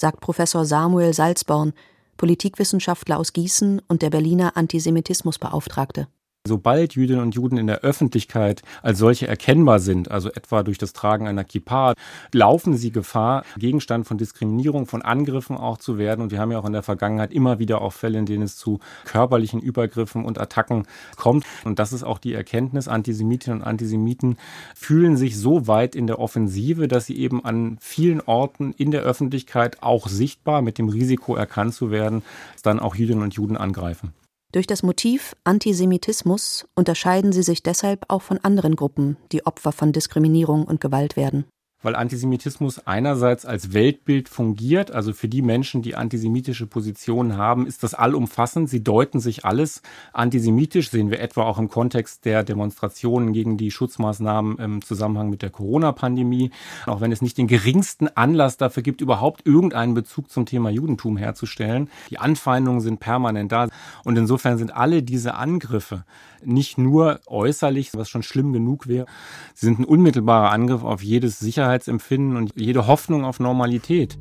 sagt 0.00 0.20
Professor 0.20 0.64
Samuel 0.64 1.14
Salzborn, 1.14 1.74
Politikwissenschaftler 2.16 3.18
aus 3.18 3.32
Gießen 3.32 3.80
und 3.86 4.02
der 4.02 4.10
Berliner 4.10 4.56
Antisemitismusbeauftragte. 4.56 6.08
Sobald 6.48 6.94
Jüdinnen 6.94 7.20
und 7.20 7.34
Juden 7.34 7.58
in 7.58 7.66
der 7.66 7.80
Öffentlichkeit 7.80 8.62
als 8.80 8.98
solche 8.98 9.28
erkennbar 9.28 9.78
sind, 9.78 10.10
also 10.10 10.30
etwa 10.30 10.62
durch 10.62 10.78
das 10.78 10.94
Tragen 10.94 11.28
einer 11.28 11.44
Kippa, 11.44 11.92
laufen 12.32 12.78
sie 12.78 12.90
Gefahr, 12.90 13.44
Gegenstand 13.58 14.06
von 14.06 14.16
Diskriminierung, 14.16 14.86
von 14.86 15.02
Angriffen 15.02 15.58
auch 15.58 15.76
zu 15.76 15.98
werden. 15.98 16.22
Und 16.22 16.30
wir 16.30 16.38
haben 16.38 16.50
ja 16.50 16.58
auch 16.58 16.64
in 16.64 16.72
der 16.72 16.82
Vergangenheit 16.82 17.30
immer 17.30 17.58
wieder 17.58 17.82
auch 17.82 17.92
Fälle, 17.92 18.18
in 18.18 18.24
denen 18.24 18.44
es 18.44 18.56
zu 18.56 18.80
körperlichen 19.04 19.60
Übergriffen 19.60 20.24
und 20.24 20.40
Attacken 20.40 20.86
kommt. 21.16 21.44
Und 21.64 21.78
das 21.78 21.92
ist 21.92 22.04
auch 22.04 22.16
die 22.16 22.32
Erkenntnis. 22.32 22.88
Antisemitinnen 22.88 23.60
und 23.60 23.66
Antisemiten 23.66 24.38
fühlen 24.74 25.18
sich 25.18 25.38
so 25.38 25.66
weit 25.66 25.94
in 25.94 26.06
der 26.06 26.18
Offensive, 26.18 26.88
dass 26.88 27.04
sie 27.04 27.18
eben 27.18 27.44
an 27.44 27.76
vielen 27.82 28.22
Orten 28.22 28.72
in 28.72 28.92
der 28.92 29.02
Öffentlichkeit 29.02 29.82
auch 29.82 30.08
sichtbar 30.08 30.62
mit 30.62 30.78
dem 30.78 30.88
Risiko 30.88 31.36
erkannt 31.36 31.74
zu 31.74 31.90
werden, 31.90 32.22
dann 32.62 32.80
auch 32.80 32.94
Jüdinnen 32.94 33.22
und 33.22 33.34
Juden 33.34 33.58
angreifen. 33.58 34.14
Durch 34.52 34.66
das 34.66 34.82
Motiv 34.82 35.36
Antisemitismus 35.44 36.66
unterscheiden 36.74 37.32
sie 37.32 37.42
sich 37.42 37.62
deshalb 37.62 38.04
auch 38.08 38.22
von 38.22 38.38
anderen 38.38 38.74
Gruppen, 38.74 39.16
die 39.30 39.46
Opfer 39.46 39.70
von 39.70 39.92
Diskriminierung 39.92 40.64
und 40.64 40.80
Gewalt 40.80 41.16
werden 41.16 41.44
weil 41.82 41.96
Antisemitismus 41.96 42.86
einerseits 42.86 43.46
als 43.46 43.72
Weltbild 43.72 44.28
fungiert, 44.28 44.90
also 44.90 45.12
für 45.12 45.28
die 45.28 45.42
Menschen, 45.42 45.82
die 45.82 45.94
antisemitische 45.94 46.66
Positionen 46.66 47.36
haben, 47.36 47.66
ist 47.66 47.82
das 47.82 47.94
allumfassend. 47.94 48.68
Sie 48.68 48.84
deuten 48.84 49.20
sich 49.20 49.44
alles 49.44 49.82
antisemitisch, 50.12 50.90
sehen 50.90 51.10
wir 51.10 51.20
etwa 51.20 51.44
auch 51.44 51.58
im 51.58 51.68
Kontext 51.68 52.24
der 52.24 52.44
Demonstrationen 52.44 53.32
gegen 53.32 53.56
die 53.56 53.70
Schutzmaßnahmen 53.70 54.58
im 54.58 54.82
Zusammenhang 54.82 55.30
mit 55.30 55.42
der 55.42 55.50
Corona-Pandemie. 55.50 56.50
Auch 56.86 57.00
wenn 57.00 57.12
es 57.12 57.22
nicht 57.22 57.38
den 57.38 57.46
geringsten 57.46 58.08
Anlass 58.08 58.56
dafür 58.56 58.82
gibt, 58.82 59.00
überhaupt 59.00 59.46
irgendeinen 59.46 59.94
Bezug 59.94 60.30
zum 60.30 60.46
Thema 60.46 60.70
Judentum 60.70 61.16
herzustellen. 61.16 61.88
Die 62.10 62.18
Anfeindungen 62.18 62.80
sind 62.80 63.00
permanent 63.00 63.52
da. 63.52 63.68
Und 64.04 64.18
insofern 64.18 64.58
sind 64.58 64.74
alle 64.74 65.02
diese 65.02 65.34
Angriffe 65.34 66.04
nicht 66.44 66.78
nur 66.78 67.20
äußerlich, 67.26 67.90
was 67.94 68.08
schon 68.08 68.22
schlimm 68.22 68.52
genug 68.52 68.86
wäre, 68.86 69.06
sie 69.54 69.66
sind 69.66 69.80
ein 69.80 69.84
unmittelbarer 69.84 70.50
Angriff 70.50 70.82
auf 70.82 71.02
jedes 71.02 71.38
Sicherheitsempfinden 71.70 72.36
und 72.36 72.52
jede 72.56 72.86
Hoffnung 72.88 73.24
auf 73.24 73.38
Normalität. 73.38 74.18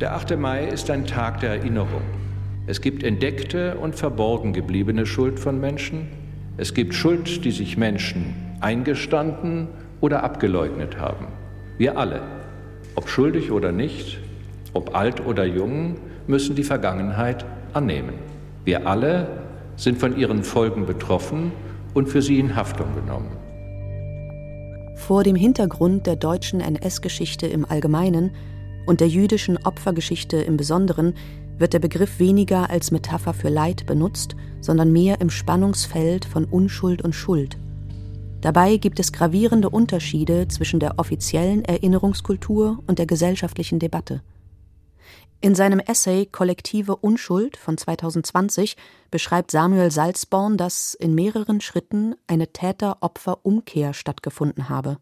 Der 0.00 0.14
8. 0.14 0.36
Mai 0.36 0.66
ist 0.66 0.90
ein 0.90 1.06
Tag 1.06 1.40
der 1.40 1.50
Erinnerung. 1.50 2.02
Es 2.66 2.82
gibt 2.82 3.02
entdeckte 3.02 3.76
und 3.76 3.94
verborgen 3.94 4.52
gebliebene 4.52 5.06
Schuld 5.06 5.40
von 5.40 5.58
Menschen. 5.58 6.08
Es 6.58 6.74
gibt 6.74 6.94
Schuld, 6.94 7.44
die 7.44 7.52
sich 7.52 7.78
Menschen 7.78 8.34
eingestanden 8.60 9.68
oder 10.02 10.22
abgeleugnet 10.22 10.98
haben. 10.98 11.28
Wir 11.78 11.96
alle, 11.96 12.20
ob 12.96 13.08
schuldig 13.08 13.52
oder 13.52 13.72
nicht, 13.72 14.18
ob 14.74 14.94
alt 14.94 15.24
oder 15.24 15.46
jung, 15.46 15.96
müssen 16.26 16.54
die 16.54 16.64
Vergangenheit 16.64 17.46
annehmen. 17.72 18.14
Wir 18.64 18.86
alle 18.86 19.28
sind 19.76 19.98
von 19.98 20.18
ihren 20.18 20.42
Folgen 20.42 20.84
betroffen 20.84 21.52
und 21.94 22.08
für 22.08 22.20
sie 22.20 22.38
in 22.38 22.56
Haftung 22.56 22.88
genommen. 22.94 23.45
Vor 24.96 25.22
dem 25.22 25.36
Hintergrund 25.36 26.06
der 26.06 26.16
deutschen 26.16 26.60
NS-Geschichte 26.60 27.46
im 27.46 27.64
Allgemeinen 27.64 28.32
und 28.86 29.00
der 29.00 29.08
jüdischen 29.08 29.56
Opfergeschichte 29.58 30.38
im 30.38 30.56
Besonderen 30.56 31.14
wird 31.58 31.74
der 31.74 31.78
Begriff 31.78 32.18
weniger 32.18 32.70
als 32.70 32.90
Metapher 32.90 33.32
für 33.32 33.48
Leid 33.48 33.86
benutzt, 33.86 34.34
sondern 34.60 34.92
mehr 34.92 35.20
im 35.20 35.30
Spannungsfeld 35.30 36.24
von 36.24 36.44
Unschuld 36.44 37.02
und 37.02 37.14
Schuld. 37.14 37.56
Dabei 38.40 38.78
gibt 38.78 38.98
es 38.98 39.12
gravierende 39.12 39.70
Unterschiede 39.70 40.48
zwischen 40.48 40.80
der 40.80 40.98
offiziellen 40.98 41.64
Erinnerungskultur 41.64 42.82
und 42.86 42.98
der 42.98 43.06
gesellschaftlichen 43.06 43.78
Debatte. 43.78 44.22
In 45.40 45.54
seinem 45.54 45.80
Essay 45.80 46.26
Kollektive 46.26 46.96
Unschuld 46.96 47.56
von 47.56 47.76
2020 47.76 48.76
beschreibt 49.10 49.50
Samuel 49.50 49.90
Salzborn, 49.90 50.56
dass 50.56 50.94
in 50.94 51.14
mehreren 51.14 51.60
Schritten 51.60 52.14
eine 52.26 52.52
Täter-Opfer-Umkehr 52.52 53.92
stattgefunden 53.92 54.68
habe. 54.68 54.98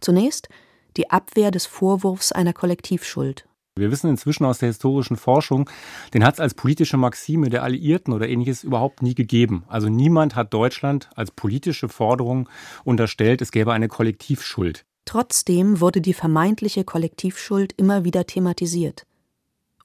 Zunächst 0.00 0.48
die 0.96 1.10
Abwehr 1.10 1.50
des 1.50 1.66
Vorwurfs 1.66 2.30
einer 2.30 2.52
Kollektivschuld. 2.52 3.46
Wir 3.76 3.90
wissen 3.90 4.10
inzwischen 4.10 4.44
aus 4.44 4.58
der 4.58 4.68
historischen 4.68 5.16
Forschung, 5.16 5.70
den 6.12 6.24
hat 6.24 6.34
es 6.34 6.40
als 6.40 6.54
politische 6.54 6.98
Maxime 6.98 7.48
der 7.48 7.62
Alliierten 7.62 8.12
oder 8.12 8.28
ähnliches 8.28 8.64
überhaupt 8.64 9.00
nie 9.00 9.14
gegeben. 9.14 9.64
Also 9.68 9.88
niemand 9.88 10.36
hat 10.36 10.52
Deutschland 10.52 11.08
als 11.14 11.30
politische 11.30 11.88
Forderung 11.88 12.48
unterstellt, 12.84 13.40
es 13.40 13.52
gäbe 13.52 13.72
eine 13.72 13.88
Kollektivschuld. 13.88 14.84
Trotzdem 15.06 15.80
wurde 15.80 16.00
die 16.00 16.14
vermeintliche 16.14 16.84
Kollektivschuld 16.84 17.72
immer 17.76 18.04
wieder 18.04 18.26
thematisiert. 18.26 19.06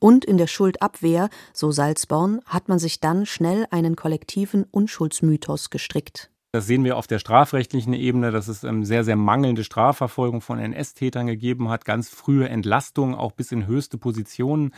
Und 0.05 0.24
in 0.24 0.38
der 0.38 0.45
Schuldabwehr, 0.45 1.29
so 1.51 1.71
Salzborn, 1.71 2.39
hat 2.45 2.69
man 2.69 2.77
sich 2.77 3.00
dann 3.00 3.25
schnell 3.25 3.65
einen 3.71 3.95
kollektiven 3.95 4.63
Unschuldsmythos 4.69 5.71
gestrickt. 5.71 6.29
Das 6.55 6.67
sehen 6.67 6.85
wir 6.85 6.95
auf 6.95 7.05
der 7.05 7.19
strafrechtlichen 7.19 7.91
Ebene, 7.91 8.31
dass 8.31 8.47
es 8.47 8.63
ähm, 8.63 8.85
sehr, 8.85 9.03
sehr 9.03 9.17
mangelnde 9.17 9.65
Strafverfolgung 9.65 10.39
von 10.39 10.57
NS-Tätern 10.57 11.27
gegeben 11.27 11.67
hat, 11.67 11.83
ganz 11.83 12.07
frühe 12.07 12.47
Entlastungen, 12.47 13.13
auch 13.13 13.33
bis 13.33 13.51
in 13.51 13.67
höchste 13.67 13.97
Positionen. 13.97 14.71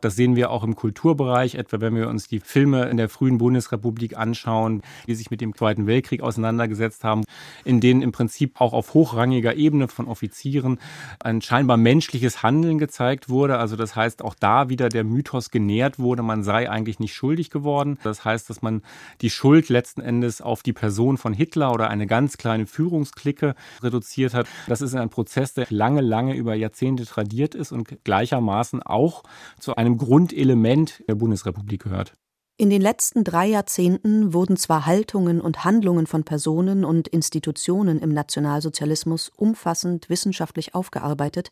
Das 0.00 0.14
sehen 0.14 0.36
wir 0.36 0.52
auch 0.52 0.62
im 0.62 0.76
Kulturbereich, 0.76 1.56
etwa 1.56 1.80
wenn 1.80 1.96
wir 1.96 2.08
uns 2.08 2.28
die 2.28 2.38
Filme 2.38 2.84
in 2.84 2.98
der 2.98 3.08
frühen 3.08 3.38
Bundesrepublik 3.38 4.16
anschauen, 4.16 4.82
die 5.08 5.16
sich 5.16 5.32
mit 5.32 5.40
dem 5.40 5.56
Zweiten 5.56 5.88
Weltkrieg 5.88 6.22
auseinandergesetzt 6.22 7.02
haben, 7.02 7.24
in 7.64 7.80
denen 7.80 8.02
im 8.02 8.12
Prinzip 8.12 8.60
auch 8.60 8.72
auf 8.72 8.94
hochrangiger 8.94 9.56
Ebene 9.56 9.88
von 9.88 10.06
Offizieren 10.06 10.78
ein 11.18 11.42
scheinbar 11.42 11.78
menschliches 11.78 12.44
Handeln 12.44 12.78
gezeigt 12.78 13.28
wurde. 13.28 13.58
Also 13.58 13.74
das 13.74 13.96
heißt, 13.96 14.22
auch 14.22 14.36
da 14.38 14.68
wieder 14.68 14.88
der 14.88 15.02
Mythos 15.02 15.50
genährt 15.50 15.98
wurde, 15.98 16.22
man 16.22 16.44
sei 16.44 16.70
eigentlich 16.70 17.00
nicht 17.00 17.14
schuldig 17.14 17.50
geworden. 17.50 17.98
Das 18.04 18.24
heißt, 18.24 18.48
dass 18.48 18.62
man 18.62 18.82
die 19.20 19.30
Schuld 19.30 19.68
letzten 19.68 20.00
Endes 20.00 20.40
auf 20.40 20.62
die 20.62 20.72
Person 20.72 21.18
von 21.24 21.32
Hitler 21.32 21.72
oder 21.72 21.88
eine 21.88 22.06
ganz 22.06 22.36
kleine 22.36 22.66
Führungsklicke 22.66 23.54
reduziert 23.82 24.34
hat. 24.34 24.46
Das 24.68 24.82
ist 24.82 24.94
ein 24.94 25.08
Prozess, 25.08 25.54
der 25.54 25.66
lange, 25.70 26.02
lange 26.02 26.36
über 26.36 26.54
Jahrzehnte 26.54 27.06
tradiert 27.06 27.54
ist 27.54 27.72
und 27.72 28.04
gleichermaßen 28.04 28.82
auch 28.82 29.22
zu 29.58 29.74
einem 29.74 29.96
Grundelement 29.96 31.02
der 31.08 31.14
Bundesrepublik 31.14 31.84
gehört. 31.84 32.12
In 32.58 32.68
den 32.68 32.82
letzten 32.82 33.24
drei 33.24 33.46
Jahrzehnten 33.46 34.34
wurden 34.34 34.58
zwar 34.58 34.84
Haltungen 34.84 35.40
und 35.40 35.64
Handlungen 35.64 36.06
von 36.06 36.24
Personen 36.24 36.84
und 36.84 37.08
Institutionen 37.08 38.00
im 38.00 38.10
Nationalsozialismus 38.10 39.32
umfassend 39.34 40.10
wissenschaftlich 40.10 40.74
aufgearbeitet, 40.74 41.50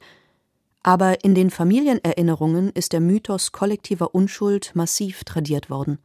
aber 0.83 1.25
in 1.25 1.35
den 1.35 1.49
Familienerinnerungen 1.49 2.69
ist 2.73 2.93
der 2.93 3.01
Mythos 3.01 3.53
kollektiver 3.53 4.15
Unschuld 4.15 4.73
massiv 4.75 5.25
tradiert 5.25 5.71
worden. 5.71 5.99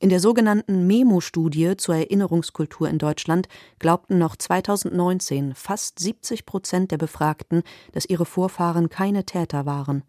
In 0.00 0.10
der 0.10 0.20
sogenannten 0.20 0.86
Memo-Studie 0.86 1.76
zur 1.76 1.96
Erinnerungskultur 1.96 2.88
in 2.88 2.98
Deutschland 2.98 3.48
glaubten 3.80 4.18
noch 4.18 4.36
2019 4.36 5.54
fast 5.54 5.98
70 5.98 6.46
Prozent 6.46 6.92
der 6.92 6.98
Befragten, 6.98 7.62
dass 7.92 8.06
ihre 8.06 8.24
Vorfahren 8.24 8.90
keine 8.90 9.24
Täter 9.24 9.66
waren. 9.66 10.04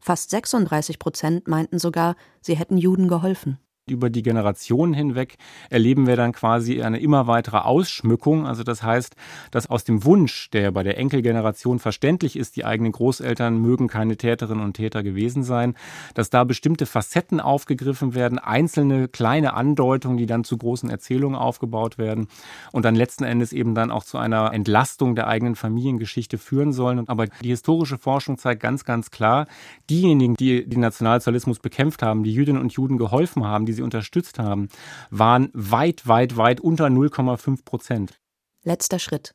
Fast 0.00 0.30
36 0.30 0.98
Prozent 0.98 1.46
meinten 1.46 1.78
sogar, 1.78 2.16
sie 2.40 2.56
hätten 2.56 2.78
Juden 2.78 3.06
geholfen 3.06 3.58
über 3.90 4.10
die 4.10 4.22
Generationen 4.22 4.94
hinweg 4.94 5.36
erleben 5.70 6.06
wir 6.06 6.16
dann 6.16 6.32
quasi 6.32 6.82
eine 6.82 6.98
immer 7.00 7.26
weitere 7.26 7.58
Ausschmückung. 7.58 8.46
Also 8.46 8.62
das 8.62 8.82
heißt, 8.82 9.16
dass 9.50 9.68
aus 9.68 9.84
dem 9.84 10.04
Wunsch, 10.04 10.50
der 10.50 10.70
bei 10.72 10.82
der 10.82 10.98
Enkelgeneration 10.98 11.78
verständlich 11.78 12.36
ist, 12.36 12.56
die 12.56 12.64
eigenen 12.64 12.92
Großeltern 12.92 13.58
mögen 13.58 13.88
keine 13.88 14.16
Täterinnen 14.16 14.64
und 14.64 14.74
Täter 14.74 15.02
gewesen 15.02 15.42
sein, 15.42 15.74
dass 16.14 16.30
da 16.30 16.44
bestimmte 16.44 16.86
Facetten 16.86 17.40
aufgegriffen 17.40 18.14
werden, 18.14 18.38
einzelne 18.38 19.08
kleine 19.08 19.54
Andeutungen, 19.54 20.18
die 20.18 20.26
dann 20.26 20.44
zu 20.44 20.56
großen 20.56 20.90
Erzählungen 20.90 21.38
aufgebaut 21.38 21.98
werden 21.98 22.28
und 22.72 22.84
dann 22.84 22.94
letzten 22.94 23.24
Endes 23.24 23.52
eben 23.52 23.74
dann 23.74 23.90
auch 23.90 24.04
zu 24.04 24.18
einer 24.18 24.52
Entlastung 24.52 25.14
der 25.14 25.26
eigenen 25.26 25.54
Familiengeschichte 25.54 26.38
führen 26.38 26.72
sollen. 26.72 27.08
Aber 27.08 27.26
die 27.26 27.48
historische 27.48 27.98
Forschung 27.98 28.38
zeigt 28.38 28.62
ganz, 28.62 28.84
ganz 28.84 29.10
klar, 29.10 29.46
diejenigen, 29.90 30.34
die 30.34 30.68
den 30.68 30.80
Nationalsozialismus 30.80 31.58
bekämpft 31.58 32.02
haben, 32.02 32.22
die 32.22 32.32
Jüdinnen 32.32 32.60
und 32.60 32.72
Juden 32.72 32.98
geholfen 32.98 33.44
haben, 33.44 33.66
die 33.66 33.72
sie 33.78 33.82
unterstützt 33.82 34.38
haben, 34.38 34.68
waren 35.10 35.50
weit, 35.52 36.06
weit, 36.06 36.36
weit 36.36 36.60
unter 36.60 36.86
0,5 36.86 37.64
Prozent. 37.64 38.20
Letzter 38.62 38.98
Schritt. 38.98 39.34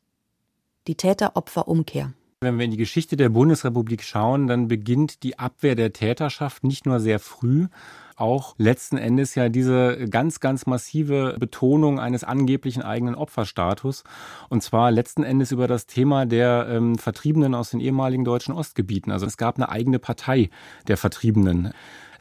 Die 0.88 0.96
Täter-Opfer-Umkehr. 0.96 2.14
Wenn 2.42 2.58
wir 2.58 2.66
in 2.66 2.72
die 2.72 2.78
Geschichte 2.78 3.16
der 3.16 3.30
Bundesrepublik 3.30 4.04
schauen, 4.04 4.48
dann 4.48 4.68
beginnt 4.68 5.24
die 5.24 5.40
Abwehr 5.40 5.76
der 5.76 5.94
Täterschaft 5.94 6.66
nicht 6.66 6.86
nur 6.86 7.00
sehr 7.00 7.20
früh, 7.20 7.68
auch 8.16 8.56
letzten 8.58 8.98
Endes 8.98 9.36
ja 9.36 9.50
diese 9.50 10.08
ganz, 10.10 10.40
ganz 10.40 10.66
massive 10.66 11.36
Betonung 11.40 12.00
eines 12.00 12.24
angeblichen 12.24 12.84
eigenen 12.84 13.16
Opferstatus. 13.16 14.04
Und 14.50 14.62
zwar 14.62 14.92
letzten 14.92 15.24
Endes 15.24 15.52
über 15.52 15.68
das 15.68 15.88
Thema 15.88 16.26
der 16.26 16.68
ähm, 16.70 16.98
Vertriebenen 16.98 17.56
aus 17.56 17.72
den 17.72 17.80
ehemaligen 17.80 18.26
deutschen 18.26 18.54
Ostgebieten. 18.54 19.12
Also 19.12 19.26
es 19.26 19.38
gab 19.38 19.58
eine 19.58 19.70
eigene 19.70 20.00
Partei 20.00 20.50
der 20.88 20.98
Vertriebenen. 20.98 21.74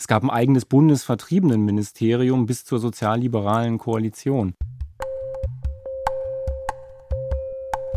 Es 0.02 0.08
gab 0.08 0.24
ein 0.24 0.30
eigenes 0.30 0.64
Bundesvertriebenenministerium 0.64 2.44
bis 2.44 2.64
zur 2.64 2.80
sozialliberalen 2.80 3.78
Koalition. 3.78 4.56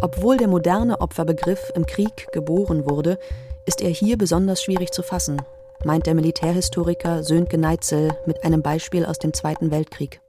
Obwohl 0.01 0.37
der 0.37 0.47
moderne 0.47 1.01
Opferbegriff 1.01 1.71
im 1.73 1.87
Krieg 1.87 2.27
geboren 2.31 2.85
wurde, 2.85 3.17
ist 3.65 3.81
er 3.81 3.89
hier 3.89 4.19
besonders 4.19 4.61
schwierig 4.61 4.91
zu 4.91 5.01
fassen, 5.01 5.41
meint 5.83 6.05
der 6.05 6.13
Militärhistoriker 6.13 7.23
Sönke 7.23 7.57
Neitzel 7.57 8.15
mit 8.27 8.43
einem 8.43 8.61
Beispiel 8.61 9.03
aus 9.03 9.17
dem 9.17 9.33
Zweiten 9.33 9.71
Weltkrieg. 9.71 10.21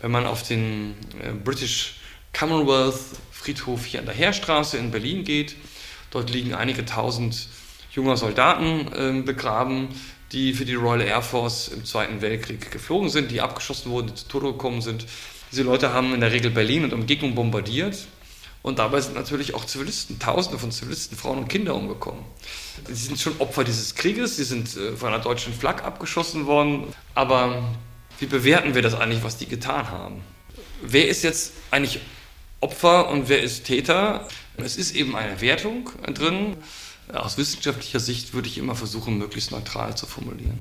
Wenn 0.00 0.12
man 0.12 0.26
auf 0.26 0.44
den 0.44 0.94
äh, 1.20 1.32
British 1.32 1.98
Commonwealth 2.32 3.00
Friedhof 3.32 3.84
hier 3.86 3.98
an 3.98 4.06
der 4.06 4.14
Heerstraße 4.14 4.78
in 4.78 4.92
Berlin 4.92 5.24
geht, 5.24 5.56
dort 6.12 6.30
liegen 6.30 6.54
einige 6.54 6.84
tausend 6.84 7.48
junger 7.90 8.16
Soldaten 8.16 8.92
äh, 8.92 9.22
begraben, 9.22 9.88
die 10.34 10.52
für 10.52 10.64
die 10.64 10.74
Royal 10.74 11.00
Air 11.00 11.22
Force 11.22 11.68
im 11.68 11.84
Zweiten 11.84 12.20
Weltkrieg 12.20 12.70
geflogen 12.70 13.08
sind, 13.08 13.30
die 13.30 13.40
abgeschossen 13.40 13.90
wurden, 13.90 14.08
die 14.08 14.14
zu 14.14 14.26
Tode 14.26 14.52
gekommen 14.52 14.82
sind. 14.82 15.06
Diese 15.52 15.62
Leute 15.62 15.92
haben 15.92 16.12
in 16.12 16.20
der 16.20 16.32
Regel 16.32 16.50
Berlin 16.50 16.84
und 16.84 16.92
Umgebung 16.92 17.34
bombardiert. 17.34 18.06
Und 18.62 18.78
dabei 18.78 19.00
sind 19.00 19.14
natürlich 19.14 19.54
auch 19.54 19.66
Zivilisten, 19.66 20.18
Tausende 20.18 20.58
von 20.58 20.72
Zivilisten, 20.72 21.16
Frauen 21.16 21.38
und 21.38 21.48
Kinder 21.48 21.74
umgekommen. 21.74 22.24
Sie 22.88 22.94
sind 22.94 23.20
schon 23.20 23.34
Opfer 23.38 23.62
dieses 23.62 23.94
Krieges, 23.94 24.36
sie 24.36 24.44
sind 24.44 24.74
äh, 24.76 24.96
von 24.96 25.08
einer 25.08 25.22
deutschen 25.22 25.52
Flak 25.52 25.84
abgeschossen 25.84 26.46
worden. 26.46 26.86
Aber 27.14 27.62
wie 28.18 28.26
bewerten 28.26 28.74
wir 28.74 28.82
das 28.82 28.94
eigentlich, 28.94 29.22
was 29.22 29.36
die 29.36 29.46
getan 29.46 29.90
haben? 29.90 30.22
Wer 30.82 31.08
ist 31.08 31.22
jetzt 31.22 31.52
eigentlich 31.70 32.00
Opfer 32.60 33.10
und 33.10 33.28
wer 33.28 33.42
ist 33.42 33.64
Täter? 33.64 34.26
Es 34.56 34.76
ist 34.76 34.96
eben 34.96 35.14
eine 35.14 35.40
Wertung 35.40 35.90
drin. 36.14 36.56
Aus 37.12 37.38
wissenschaftlicher 37.38 38.00
Sicht 38.00 38.34
würde 38.34 38.48
ich 38.48 38.58
immer 38.58 38.74
versuchen, 38.74 39.18
möglichst 39.18 39.50
neutral 39.50 39.96
zu 39.96 40.06
formulieren. 40.06 40.60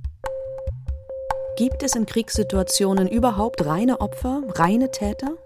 Gibt 1.57 1.83
es 1.83 1.95
in 1.95 2.05
Kriegssituationen 2.05 3.07
überhaupt 3.07 3.65
reine 3.65 4.01
Opfer, 4.01 4.41
reine 4.55 4.91
Täter? 4.91 5.37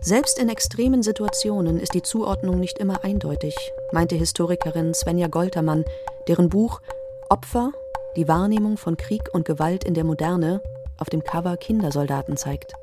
Selbst 0.00 0.38
in 0.38 0.48
extremen 0.48 1.02
Situationen 1.02 1.80
ist 1.80 1.94
die 1.94 2.02
Zuordnung 2.02 2.60
nicht 2.60 2.78
immer 2.78 3.02
eindeutig, 3.02 3.54
meinte 3.92 4.14
Historikerin 4.14 4.94
Svenja 4.94 5.28
Goltermann, 5.28 5.84
deren 6.28 6.48
Buch 6.48 6.80
Opfer, 7.28 7.72
die 8.16 8.28
Wahrnehmung 8.28 8.76
von 8.76 8.96
Krieg 8.96 9.22
und 9.32 9.44
Gewalt 9.44 9.84
in 9.84 9.94
der 9.94 10.04
Moderne 10.04 10.60
auf 10.98 11.08
dem 11.08 11.24
Cover 11.24 11.56
Kindersoldaten 11.56 12.36
zeigt. 12.36 12.74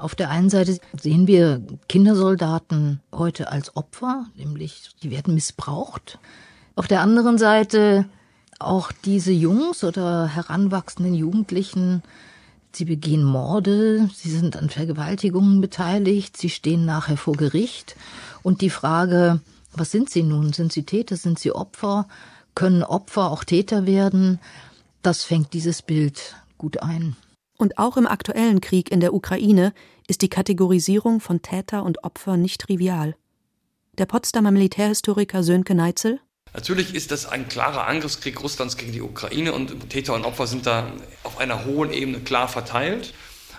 Auf 0.00 0.14
der 0.14 0.30
einen 0.30 0.48
Seite 0.48 0.78
sehen 0.98 1.26
wir 1.26 1.62
Kindersoldaten 1.90 3.00
heute 3.12 3.52
als 3.52 3.76
Opfer, 3.76 4.24
nämlich 4.34 4.92
die 5.02 5.10
werden 5.10 5.34
missbraucht. 5.34 6.18
Auf 6.74 6.86
der 6.86 7.02
anderen 7.02 7.36
Seite 7.36 8.06
auch 8.58 8.92
diese 8.92 9.32
Jungs 9.32 9.84
oder 9.84 10.26
heranwachsenden 10.26 11.12
Jugendlichen, 11.12 12.02
sie 12.72 12.86
begehen 12.86 13.22
Morde, 13.22 14.08
sie 14.14 14.30
sind 14.30 14.56
an 14.56 14.70
Vergewaltigungen 14.70 15.60
beteiligt, 15.60 16.34
sie 16.38 16.48
stehen 16.48 16.86
nachher 16.86 17.18
vor 17.18 17.34
Gericht. 17.34 17.94
Und 18.42 18.62
die 18.62 18.70
Frage, 18.70 19.40
was 19.74 19.90
sind 19.90 20.08
sie 20.08 20.22
nun? 20.22 20.54
Sind 20.54 20.72
sie 20.72 20.84
Täter? 20.84 21.16
Sind 21.16 21.38
sie 21.38 21.52
Opfer? 21.52 22.08
Können 22.54 22.84
Opfer 22.84 23.30
auch 23.30 23.44
Täter 23.44 23.84
werden? 23.84 24.40
Das 25.02 25.24
fängt 25.24 25.52
dieses 25.52 25.82
Bild 25.82 26.36
gut 26.56 26.82
ein. 26.82 27.16
Und 27.60 27.76
auch 27.76 27.98
im 27.98 28.06
aktuellen 28.06 28.62
Krieg 28.62 28.90
in 28.90 29.00
der 29.00 29.12
Ukraine 29.12 29.74
ist 30.08 30.22
die 30.22 30.30
Kategorisierung 30.30 31.20
von 31.20 31.42
Täter 31.42 31.82
und 31.82 32.04
Opfer 32.04 32.38
nicht 32.38 32.62
trivial. 32.62 33.14
Der 33.98 34.06
Potsdamer 34.06 34.50
Militärhistoriker 34.50 35.42
Sönke 35.42 35.74
Neitzel 35.74 36.20
Natürlich 36.54 36.94
ist 36.94 37.10
das 37.10 37.26
ein 37.26 37.48
klarer 37.48 37.86
Angriffskrieg 37.86 38.42
Russlands 38.42 38.78
gegen 38.78 38.92
die 38.92 39.02
Ukraine 39.02 39.52
und 39.52 39.90
Täter 39.90 40.14
und 40.14 40.24
Opfer 40.24 40.46
sind 40.46 40.64
da 40.64 40.90
auf 41.22 41.36
einer 41.36 41.66
hohen 41.66 41.92
Ebene 41.92 42.20
klar 42.20 42.48
verteilt. 42.48 43.12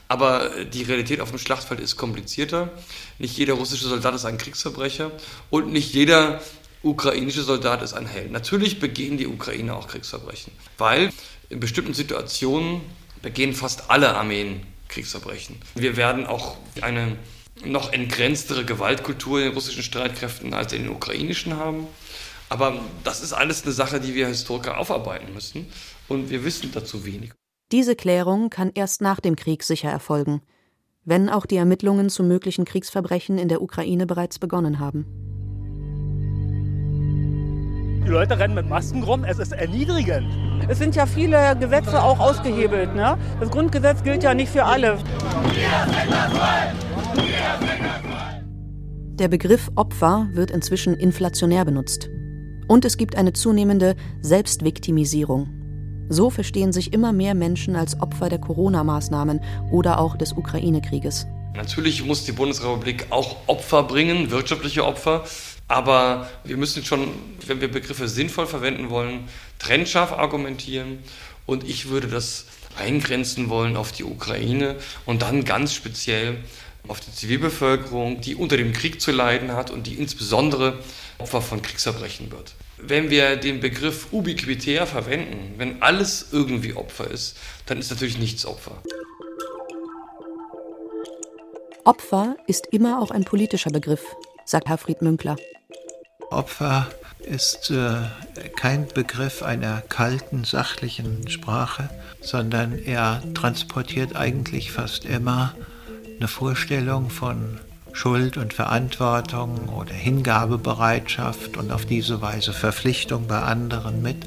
Aber 0.08 0.50
die 0.66 0.82
Realität 0.82 1.22
auf 1.22 1.30
dem 1.30 1.38
Schlachtfeld 1.38 1.80
ist 1.80 1.96
komplizierter. 1.96 2.72
Nicht 3.20 3.38
jeder 3.38 3.54
russische 3.54 3.88
Soldat 3.88 4.16
ist 4.16 4.26
ein 4.26 4.40
Kriegsverbrecher 4.40 5.12
und 5.52 5.72
nicht 5.72 5.94
jeder 5.94 6.42
ukrainische 6.82 7.44
Soldat 7.44 7.84
ist 7.84 7.94
ein 7.94 8.08
Held. 8.08 8.32
Natürlich 8.32 8.80
begehen 8.80 9.20
die 9.20 9.28
Ukrainer 9.28 9.78
auch 9.78 9.88
Kriegsverbrechen, 9.88 10.52
weil 10.80 11.14
in 11.50 11.60
bestimmten 11.60 11.94
Situationen 11.94 12.82
begehen 13.22 13.54
fast 13.54 13.90
alle 13.90 14.16
Armeen 14.16 14.62
Kriegsverbrechen. 14.88 15.58
Wir 15.76 15.98
werden 15.98 16.26
auch 16.26 16.58
eine 16.82 17.16
noch 17.64 17.94
entgrenztere 17.94 18.66
Gewaltkultur 18.66 19.40
in 19.40 19.46
den 19.46 19.54
russischen 19.54 19.84
Streitkräften 19.84 20.54
als 20.54 20.74
in 20.74 20.84
den 20.84 20.92
ukrainischen 20.92 21.58
haben. 21.58 21.88
Aber 22.50 22.80
das 23.04 23.22
ist 23.22 23.34
alles 23.34 23.64
eine 23.64 23.72
Sache, 23.72 24.02
die 24.02 24.14
wir 24.14 24.28
Historiker 24.28 24.78
aufarbeiten 24.78 25.34
müssen. 25.34 25.68
Und 26.08 26.30
wir 26.30 26.44
wissen 26.44 26.72
dazu 26.74 27.06
wenig. 27.06 27.32
Diese 27.72 27.96
Klärung 27.96 28.50
kann 28.50 28.72
erst 28.74 29.02
nach 29.02 29.22
dem 29.22 29.38
Krieg 29.38 29.64
sicher 29.64 29.90
erfolgen, 29.90 30.42
wenn 31.06 31.30
auch 31.30 31.46
die 31.46 31.56
Ermittlungen 31.56 32.10
zu 32.10 32.24
möglichen 32.24 32.66
Kriegsverbrechen 32.66 33.38
in 33.38 33.48
der 33.48 33.62
Ukraine 33.62 34.06
bereits 34.06 34.40
begonnen 34.40 34.80
haben. 34.80 35.31
Die 38.04 38.10
Leute 38.10 38.40
rennen 38.40 38.56
mit 38.56 38.68
Masken 38.68 39.04
rum, 39.04 39.24
es 39.24 39.38
ist 39.38 39.52
erniedrigend. 39.52 40.28
Es 40.68 40.80
sind 40.80 40.96
ja 40.96 41.06
viele 41.06 41.56
Gesetze 41.60 42.02
auch 42.02 42.20
ausgehebelt. 42.20 42.96
Ne? 42.96 43.18
Das 43.40 43.50
Grundgesetz 43.50 44.04
gilt 44.04 44.24
ja 44.24 44.34
nicht 44.34 44.52
für 44.52 44.66
alle. 44.66 44.98
Der 49.20 49.28
Begriff 49.28 49.70
Opfer 49.76 50.28
wird 50.34 50.50
inzwischen 50.50 50.96
inflationär 50.96 51.64
benutzt. 51.64 52.10
Und 52.68 52.86
es 52.86 52.98
gibt 52.98 53.16
eine 53.16 53.34
zunehmende 53.34 53.96
Selbstviktimisierung. 54.22 55.50
So 56.10 56.30
verstehen 56.30 56.74
sich 56.74 56.94
immer 56.94 57.14
mehr 57.14 57.36
Menschen 57.36 57.76
als 57.76 58.02
Opfer 58.02 58.30
der 58.30 58.40
Corona-Maßnahmen 58.40 59.40
oder 59.72 60.00
auch 60.00 60.18
des 60.18 60.34
Ukraine-Krieges. 60.34 61.28
Natürlich 61.56 62.04
muss 62.06 62.26
die 62.26 62.32
Bundesrepublik 62.32 63.08
auch 63.12 63.36
Opfer 63.48 63.84
bringen, 63.84 64.32
wirtschaftliche 64.32 64.86
Opfer. 64.86 65.24
Aber 65.72 66.30
wir 66.44 66.58
müssen 66.58 66.84
schon, 66.84 67.08
wenn 67.48 67.62
wir 67.62 67.72
Begriffe 67.72 68.10
sinnvoll 68.10 68.46
verwenden 68.46 68.90
wollen, 68.90 69.30
trennscharf 69.58 70.12
argumentieren. 70.12 71.00
Und 71.46 71.64
ich 71.64 71.88
würde 71.88 72.10
das 72.10 72.46
eingrenzen 72.78 73.48
wollen 73.48 73.78
auf 73.78 73.94
die 73.94 74.04
Ukraine 74.04 74.76
und 75.06 75.22
dann 75.22 75.46
ganz 75.46 75.74
speziell 75.74 76.36
auf 76.90 77.00
die 77.00 77.14
Zivilbevölkerung, 77.14 78.20
die 78.20 78.36
unter 78.36 78.58
dem 78.58 78.74
Krieg 78.74 79.00
zu 79.00 79.14
leiden 79.14 79.54
hat 79.54 79.72
und 79.72 79.88
die 79.88 79.94
insbesondere 79.94 80.78
Opfer 81.20 81.42
von 81.42 81.62
Kriegsverbrechen 81.62 82.34
wird. 82.34 82.54
Wenn 82.78 83.10
wir 83.10 83.38
den 83.38 83.62
Begriff 83.62 84.08
ubiquitär 84.12 84.86
verwenden, 84.86 85.54
wenn 85.56 85.82
alles 85.82 86.28
irgendwie 86.34 86.74
Opfer 86.74 87.10
ist, 87.10 87.38
dann 87.66 87.78
ist 87.78 87.92
natürlich 87.92 88.18
nichts 88.18 88.46
Opfer. 88.46 88.84
Opfer 91.86 92.36
ist 92.46 92.68
immer 92.72 93.02
auch 93.02 93.12
ein 93.12 93.24
politischer 93.24 93.72
Begriff, 93.72 94.04
sagt 94.46 94.68
Herfried 94.68 95.02
Münkler. 95.02 95.36
Opfer 96.30 96.88
ist 97.20 97.72
äh, 97.72 98.02
kein 98.56 98.88
Begriff 98.88 99.44
einer 99.44 99.82
kalten, 99.82 100.44
sachlichen 100.44 101.28
Sprache, 101.30 101.90
sondern 102.22 102.78
er 102.78 103.22
transportiert 103.34 104.16
eigentlich 104.16 104.72
fast 104.72 105.06
immer 105.06 105.54
eine 106.18 106.28
Vorstellung 106.28 107.10
von 107.10 107.60
Schuld 107.94 108.38
und 108.38 108.54
Verantwortung 108.54 109.70
oder 109.70 109.94
Hingabebereitschaft 109.94 111.58
und 111.58 111.72
auf 111.72 111.86
diese 111.86 112.22
Weise 112.22 112.54
Verpflichtung 112.54 113.28
bei 113.28 113.40
anderen 113.42 114.02
mit. 114.02 114.18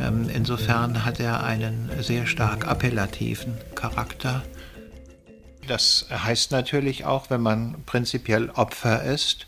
Ähm, 0.00 0.28
insofern 0.32 1.04
hat 1.04 1.20
er 1.20 1.44
einen 1.44 1.90
sehr 2.00 2.26
stark 2.26 2.68
appellativen 2.68 3.54
Charakter. 3.74 4.42
Das 5.66 6.06
heißt 6.10 6.50
natürlich 6.52 7.04
auch, 7.04 7.30
wenn 7.30 7.40
man 7.40 7.76
prinzipiell 7.86 8.50
Opfer 8.50 9.02
ist, 9.02 9.46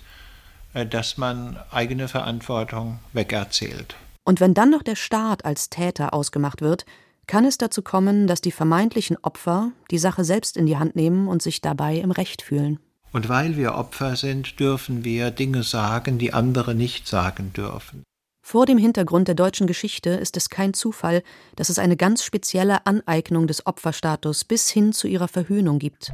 äh, 0.74 0.86
dass 0.86 1.16
man 1.16 1.58
eigene 1.70 2.08
Verantwortung 2.08 2.98
wegerzählt. 3.12 3.96
Und 4.24 4.40
wenn 4.40 4.54
dann 4.54 4.70
noch 4.70 4.82
der 4.82 4.96
Staat 4.96 5.44
als 5.44 5.70
Täter 5.70 6.12
ausgemacht 6.12 6.60
wird, 6.60 6.84
kann 7.26 7.44
es 7.44 7.58
dazu 7.58 7.82
kommen, 7.82 8.26
dass 8.26 8.40
die 8.40 8.52
vermeintlichen 8.52 9.16
Opfer 9.22 9.70
die 9.90 9.98
Sache 9.98 10.24
selbst 10.24 10.56
in 10.56 10.66
die 10.66 10.78
Hand 10.78 10.96
nehmen 10.96 11.28
und 11.28 11.42
sich 11.42 11.60
dabei 11.60 11.96
im 11.96 12.10
Recht 12.10 12.42
fühlen. 12.42 12.78
Und 13.12 13.28
weil 13.28 13.56
wir 13.56 13.74
Opfer 13.74 14.16
sind, 14.16 14.60
dürfen 14.60 15.04
wir 15.04 15.30
Dinge 15.30 15.62
sagen, 15.62 16.18
die 16.18 16.32
andere 16.32 16.74
nicht 16.74 17.06
sagen 17.06 17.52
dürfen. 17.54 18.04
Vor 18.50 18.64
dem 18.64 18.78
Hintergrund 18.78 19.28
der 19.28 19.34
deutschen 19.34 19.66
Geschichte 19.66 20.08
ist 20.08 20.34
es 20.38 20.48
kein 20.48 20.72
Zufall, 20.72 21.22
dass 21.56 21.68
es 21.68 21.78
eine 21.78 21.98
ganz 21.98 22.24
spezielle 22.24 22.86
Aneignung 22.86 23.46
des 23.46 23.66
Opferstatus 23.66 24.44
bis 24.44 24.70
hin 24.70 24.94
zu 24.94 25.06
ihrer 25.06 25.28
Verhöhnung 25.28 25.78
gibt. 25.78 26.12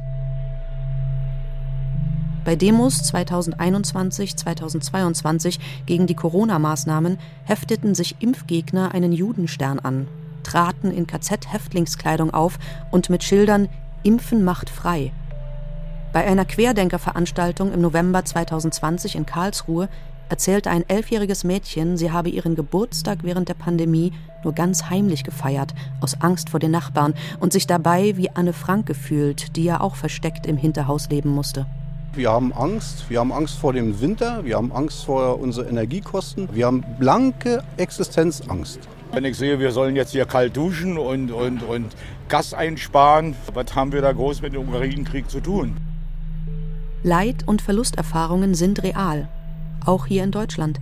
Bei 2.43 2.57
Demos 2.57 3.03
2021, 3.03 4.35
2022 4.35 5.59
gegen 5.85 6.07
die 6.07 6.15
Corona-Maßnahmen 6.15 7.19
hefteten 7.45 7.95
sich 7.95 8.17
Impfgegner 8.19 8.93
einen 8.93 9.13
Judenstern 9.13 9.79
an, 9.79 10.09
traten 10.43 10.91
in 10.91 11.07
KZ-Häftlingskleidung 11.07 12.33
auf 12.33 12.59
und 12.91 13.09
mit 13.09 13.23
Schildern 13.23 13.69
Impfen 14.03 14.43
macht 14.43 14.69
frei. 14.69 15.13
Bei 16.11 16.25
einer 16.25 16.43
Querdenkerveranstaltung 16.43 17.71
im 17.71 17.79
November 17.79 18.25
2020 18.25 19.15
in 19.15 19.25
Karlsruhe 19.25 19.87
erzählte 20.29 20.69
ein 20.69 20.87
elfjähriges 20.87 21.43
Mädchen, 21.43 21.97
sie 21.97 22.11
habe 22.11 22.29
ihren 22.29 22.55
Geburtstag 22.55 23.19
während 23.23 23.49
der 23.49 23.53
Pandemie 23.53 24.13
nur 24.43 24.53
ganz 24.53 24.89
heimlich 24.89 25.23
gefeiert, 25.23 25.73
aus 26.01 26.21
Angst 26.21 26.49
vor 26.49 26.59
den 26.59 26.71
Nachbarn, 26.71 27.13
und 27.39 27.53
sich 27.53 27.67
dabei 27.67 28.17
wie 28.17 28.29
Anne 28.29 28.53
Frank 28.53 28.85
gefühlt, 28.85 29.55
die 29.55 29.63
ja 29.63 29.81
auch 29.81 29.95
versteckt 29.95 30.45
im 30.45 30.57
Hinterhaus 30.57 31.09
leben 31.09 31.29
musste. 31.29 31.65
Wir 32.13 32.31
haben 32.31 32.53
Angst. 32.53 33.09
Wir 33.09 33.19
haben 33.19 33.33
Angst 33.33 33.57
vor 33.57 33.73
dem 33.73 33.99
Winter. 33.99 34.45
Wir 34.45 34.55
haben 34.55 34.71
Angst 34.71 35.03
vor 35.03 35.37
unseren 35.39 35.67
Energiekosten. 35.67 36.47
Wir 36.53 36.67
haben 36.67 36.83
blanke 36.97 37.61
Existenzangst. 37.75 38.79
Wenn 39.11 39.25
ich 39.25 39.37
sehe, 39.37 39.59
wir 39.59 39.71
sollen 39.71 39.97
jetzt 39.97 40.11
hier 40.11 40.25
kalt 40.25 40.55
duschen 40.55 40.97
und, 40.97 41.31
und, 41.31 41.61
und 41.63 41.93
Gas 42.29 42.53
einsparen, 42.53 43.35
was 43.53 43.75
haben 43.75 43.91
wir 43.91 44.01
da 44.01 44.13
groß 44.13 44.41
mit 44.41 44.53
dem 44.53 44.67
Ukraine-Krieg 44.67 45.29
zu 45.29 45.41
tun? 45.41 45.75
Leid 47.03 47.47
und 47.47 47.61
Verlusterfahrungen 47.61 48.55
sind 48.55 48.81
real, 48.81 49.27
auch 49.85 50.05
hier 50.05 50.23
in 50.23 50.31
Deutschland. 50.31 50.79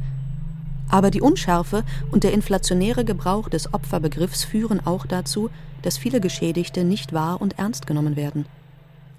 Aber 0.89 1.11
die 1.11 1.21
Unschärfe 1.21 1.83
und 2.11 2.23
der 2.23 2.33
inflationäre 2.33 3.05
Gebrauch 3.05 3.49
des 3.49 3.73
Opferbegriffs 3.73 4.43
führen 4.43 4.85
auch 4.85 5.05
dazu, 5.05 5.49
dass 5.81 5.97
viele 5.97 6.21
Geschädigte 6.21 6.83
nicht 6.83 7.13
wahr 7.13 7.41
und 7.41 7.57
ernst 7.57 7.87
genommen 7.87 8.15
werden. 8.15 8.45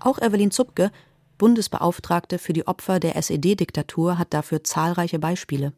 Auch 0.01 0.18
Evelyn 0.18 0.51
Zupke, 0.51 0.90
Bundesbeauftragte 1.38 2.38
für 2.38 2.53
die 2.53 2.66
Opfer 2.66 3.01
der 3.01 3.16
SED-Diktatur, 3.16 4.18
hat 4.18 4.33
dafür 4.35 4.62
zahlreiche 4.62 5.18
Beispiele. 5.18 5.73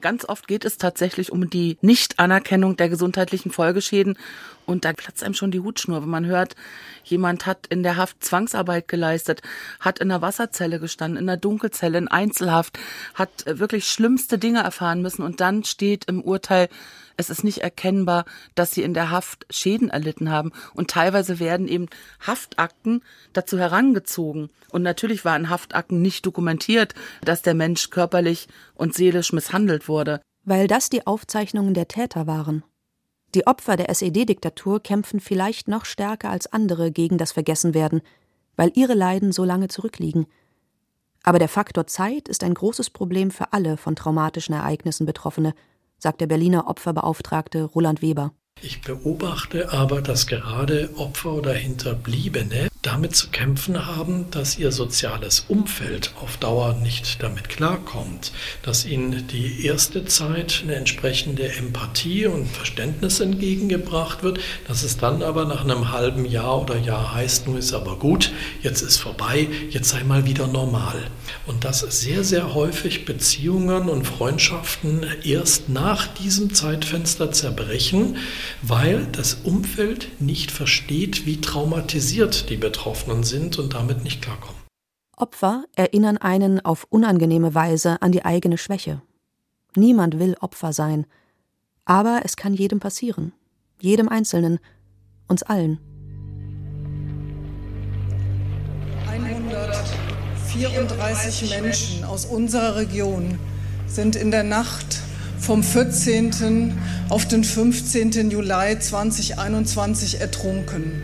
Ganz 0.00 0.24
oft 0.24 0.46
geht 0.46 0.64
es 0.64 0.78
tatsächlich 0.78 1.32
um 1.32 1.50
die 1.50 1.76
Nichtanerkennung 1.80 2.76
der 2.76 2.88
gesundheitlichen 2.88 3.50
Folgeschäden. 3.50 4.16
Und 4.64 4.84
da 4.84 4.92
platzt 4.92 5.24
einem 5.24 5.34
schon 5.34 5.50
die 5.50 5.60
Hutschnur, 5.60 6.02
wenn 6.02 6.08
man 6.08 6.26
hört, 6.26 6.54
jemand 7.02 7.46
hat 7.46 7.66
in 7.68 7.82
der 7.82 7.96
Haft 7.96 8.22
Zwangsarbeit 8.22 8.86
geleistet, 8.86 9.42
hat 9.80 9.98
in 9.98 10.10
der 10.10 10.22
Wasserzelle 10.22 10.78
gestanden, 10.78 11.18
in 11.18 11.26
der 11.26 11.36
Dunkelzelle, 11.36 11.98
in 11.98 12.08
Einzelhaft, 12.08 12.78
hat 13.14 13.30
wirklich 13.46 13.88
schlimmste 13.88 14.38
Dinge 14.38 14.62
erfahren 14.62 15.02
müssen. 15.02 15.22
Und 15.22 15.40
dann 15.40 15.64
steht 15.64 16.04
im 16.04 16.22
Urteil, 16.22 16.68
es 17.18 17.30
ist 17.30 17.42
nicht 17.44 17.58
erkennbar, 17.58 18.24
dass 18.54 18.70
sie 18.70 18.82
in 18.82 18.94
der 18.94 19.10
Haft 19.10 19.44
Schäden 19.50 19.90
erlitten 19.90 20.30
haben. 20.30 20.52
Und 20.72 20.88
teilweise 20.88 21.40
werden 21.40 21.66
eben 21.66 21.86
Haftakten 22.24 23.02
dazu 23.32 23.58
herangezogen. 23.58 24.50
Und 24.70 24.82
natürlich 24.82 25.24
war 25.24 25.36
in 25.36 25.50
Haftakten 25.50 26.00
nicht 26.00 26.24
dokumentiert, 26.24 26.94
dass 27.22 27.42
der 27.42 27.54
Mensch 27.54 27.90
körperlich 27.90 28.46
und 28.74 28.94
seelisch 28.94 29.32
misshandelt 29.32 29.88
wurde. 29.88 30.20
Weil 30.44 30.68
das 30.68 30.90
die 30.90 31.06
Aufzeichnungen 31.06 31.74
der 31.74 31.88
Täter 31.88 32.26
waren. 32.28 32.62
Die 33.34 33.46
Opfer 33.46 33.76
der 33.76 33.90
SED-Diktatur 33.90 34.80
kämpfen 34.80 35.18
vielleicht 35.18 35.66
noch 35.66 35.84
stärker 35.84 36.30
als 36.30 36.50
andere 36.50 36.92
gegen 36.92 37.18
das 37.18 37.32
Vergessenwerden, 37.32 38.00
weil 38.56 38.70
ihre 38.74 38.94
Leiden 38.94 39.32
so 39.32 39.44
lange 39.44 39.68
zurückliegen. 39.68 40.26
Aber 41.24 41.40
der 41.40 41.48
Faktor 41.48 41.88
Zeit 41.88 42.28
ist 42.28 42.44
ein 42.44 42.54
großes 42.54 42.90
Problem 42.90 43.32
für 43.32 43.52
alle 43.52 43.76
von 43.76 43.96
traumatischen 43.96 44.54
Ereignissen 44.54 45.04
Betroffene 45.04 45.52
sagt 45.98 46.20
der 46.20 46.26
Berliner 46.26 46.68
Opferbeauftragte 46.68 47.64
Roland 47.64 48.02
Weber. 48.02 48.32
Ich 48.60 48.80
beobachte 48.80 49.72
aber, 49.72 50.02
dass 50.02 50.26
gerade 50.26 50.90
Opfer 50.96 51.32
oder 51.32 51.52
Hinterbliebene 51.52 52.68
damit 52.82 53.14
zu 53.14 53.28
kämpfen 53.28 53.86
haben, 53.86 54.30
dass 54.30 54.58
ihr 54.58 54.72
soziales 54.72 55.44
Umfeld 55.48 56.12
auf 56.20 56.36
Dauer 56.38 56.74
nicht 56.74 57.22
damit 57.22 57.48
klarkommt, 57.48 58.32
dass 58.62 58.84
ihnen 58.84 59.26
die 59.28 59.66
erste 59.66 60.04
Zeit 60.06 60.60
eine 60.62 60.76
entsprechende 60.76 61.52
Empathie 61.52 62.26
und 62.26 62.48
Verständnis 62.48 63.20
entgegengebracht 63.20 64.22
wird, 64.22 64.40
dass 64.66 64.84
es 64.84 64.96
dann 64.96 65.22
aber 65.22 65.44
nach 65.44 65.64
einem 65.64 65.92
halben 65.92 66.24
Jahr 66.24 66.62
oder 66.62 66.78
Jahr 66.78 67.14
heißt, 67.14 67.46
nun 67.46 67.58
ist 67.58 67.74
aber 67.74 67.96
gut, 67.98 68.32
jetzt 68.62 68.82
ist 68.82 68.96
vorbei, 68.96 69.48
jetzt 69.70 69.90
sei 69.90 70.02
mal 70.04 70.24
wieder 70.24 70.46
normal. 70.46 71.08
Und 71.46 71.64
dass 71.64 71.80
sehr, 71.80 72.24
sehr 72.24 72.54
häufig 72.54 73.04
Beziehungen 73.04 73.88
und 73.88 74.06
Freundschaften 74.06 75.04
erst 75.24 75.68
nach 75.68 76.06
diesem 76.06 76.54
Zeitfenster 76.54 77.32
zerbrechen, 77.32 78.16
weil 78.62 79.06
das 79.06 79.34
Umfeld 79.34 80.20
nicht 80.20 80.50
versteht, 80.50 81.26
wie 81.26 81.40
traumatisiert 81.40 82.50
die 82.50 82.56
Betroffenen 82.56 83.24
sind 83.24 83.58
und 83.58 83.74
damit 83.74 84.02
nicht 84.04 84.22
klarkommen. 84.22 84.58
Opfer 85.16 85.64
erinnern 85.74 86.16
einen 86.18 86.64
auf 86.64 86.86
unangenehme 86.90 87.54
Weise 87.54 88.00
an 88.02 88.12
die 88.12 88.24
eigene 88.24 88.58
Schwäche. 88.58 89.02
Niemand 89.74 90.18
will 90.18 90.36
Opfer 90.40 90.72
sein, 90.72 91.06
aber 91.84 92.20
es 92.24 92.36
kann 92.36 92.54
jedem 92.54 92.80
passieren, 92.80 93.32
jedem 93.80 94.08
Einzelnen, 94.08 94.58
uns 95.26 95.42
allen. 95.42 95.80
134 100.60 101.60
Menschen 101.60 102.04
aus 102.04 102.24
unserer 102.26 102.76
Region 102.76 103.38
sind 103.86 104.16
in 104.16 104.30
der 104.30 104.44
Nacht 104.44 105.00
vom 105.40 105.62
14. 105.62 106.78
auf 107.08 107.26
den 107.26 107.44
15. 107.44 108.30
Juli 108.30 108.78
2021 108.78 110.20
ertrunken. 110.20 111.02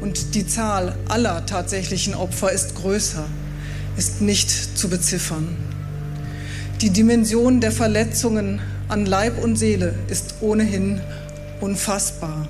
Und 0.00 0.34
die 0.34 0.46
Zahl 0.46 0.94
aller 1.08 1.46
tatsächlichen 1.46 2.14
Opfer 2.14 2.52
ist 2.52 2.74
größer, 2.76 3.24
ist 3.96 4.20
nicht 4.20 4.50
zu 4.78 4.88
beziffern. 4.88 5.56
Die 6.80 6.90
Dimension 6.90 7.60
der 7.60 7.72
Verletzungen 7.72 8.60
an 8.88 9.06
Leib 9.06 9.42
und 9.42 9.56
Seele 9.56 9.94
ist 10.08 10.34
ohnehin 10.40 11.00
unfassbar. 11.60 12.46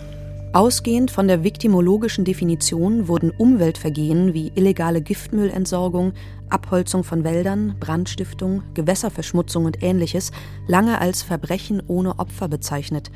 Ausgehend 0.56 1.10
von 1.10 1.28
der 1.28 1.44
viktimologischen 1.44 2.24
Definition 2.24 3.08
wurden 3.08 3.30
Umweltvergehen 3.30 4.32
wie 4.32 4.52
illegale 4.54 5.02
Giftmüllentsorgung, 5.02 6.14
Abholzung 6.48 7.04
von 7.04 7.24
Wäldern, 7.24 7.76
Brandstiftung, 7.78 8.62
Gewässerverschmutzung 8.72 9.66
und 9.66 9.82
ähnliches 9.82 10.32
lange 10.66 10.98
als 10.98 11.20
Verbrechen 11.20 11.82
ohne 11.86 12.18
Opfer 12.18 12.48
bezeichnet. 12.48 13.10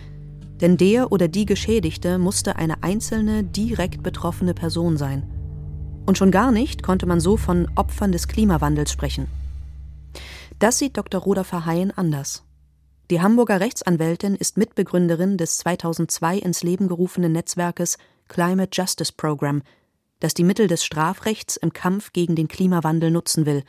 Denn 0.60 0.76
der 0.76 1.12
oder 1.12 1.28
die 1.28 1.46
Geschädigte 1.46 2.18
musste 2.18 2.56
eine 2.56 2.82
einzelne, 2.82 3.42
direkt 3.42 4.02
betroffene 4.02 4.52
Person 4.52 4.98
sein. 4.98 5.22
Und 6.04 6.18
schon 6.18 6.30
gar 6.30 6.52
nicht 6.52 6.82
konnte 6.82 7.06
man 7.06 7.20
so 7.20 7.38
von 7.38 7.70
Opfern 7.74 8.12
des 8.12 8.28
Klimawandels 8.28 8.92
sprechen. 8.92 9.28
Das 10.58 10.76
sieht 10.76 10.98
Dr. 10.98 11.22
Roda 11.22 11.44
Verheyen 11.44 11.90
anders. 11.90 12.44
Die 13.10 13.20
Hamburger 13.20 13.58
Rechtsanwältin 13.58 14.36
ist 14.36 14.56
Mitbegründerin 14.56 15.36
des 15.36 15.58
2002 15.58 16.38
ins 16.38 16.62
Leben 16.62 16.86
gerufenen 16.86 17.32
Netzwerkes 17.32 17.98
Climate 18.28 18.70
Justice 18.72 19.12
Program, 19.12 19.62
das 20.20 20.32
die 20.32 20.44
Mittel 20.44 20.68
des 20.68 20.84
Strafrechts 20.84 21.56
im 21.56 21.72
Kampf 21.72 22.12
gegen 22.12 22.36
den 22.36 22.46
Klimawandel 22.46 23.10
nutzen 23.10 23.46
will, 23.46 23.64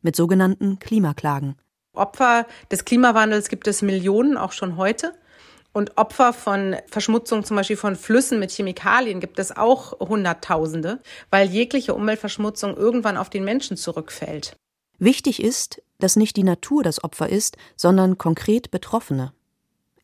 mit 0.00 0.16
sogenannten 0.16 0.78
Klimaklagen. 0.78 1.56
Opfer 1.92 2.46
des 2.70 2.86
Klimawandels 2.86 3.50
gibt 3.50 3.68
es 3.68 3.82
Millionen, 3.82 4.38
auch 4.38 4.52
schon 4.52 4.78
heute. 4.78 5.12
Und 5.74 5.98
Opfer 5.98 6.32
von 6.32 6.74
Verschmutzung 6.86 7.44
zum 7.44 7.58
Beispiel 7.58 7.76
von 7.76 7.94
Flüssen 7.94 8.38
mit 8.38 8.50
Chemikalien 8.52 9.20
gibt 9.20 9.38
es 9.38 9.54
auch 9.54 10.00
Hunderttausende, 10.00 11.00
weil 11.28 11.50
jegliche 11.50 11.92
Umweltverschmutzung 11.92 12.74
irgendwann 12.74 13.18
auf 13.18 13.28
den 13.28 13.44
Menschen 13.44 13.76
zurückfällt. 13.76 14.56
Wichtig 14.98 15.42
ist, 15.42 15.82
dass 15.98 16.16
nicht 16.16 16.36
die 16.36 16.44
Natur 16.44 16.82
das 16.82 17.02
Opfer 17.02 17.28
ist, 17.28 17.56
sondern 17.76 18.18
konkret 18.18 18.70
Betroffene. 18.70 19.32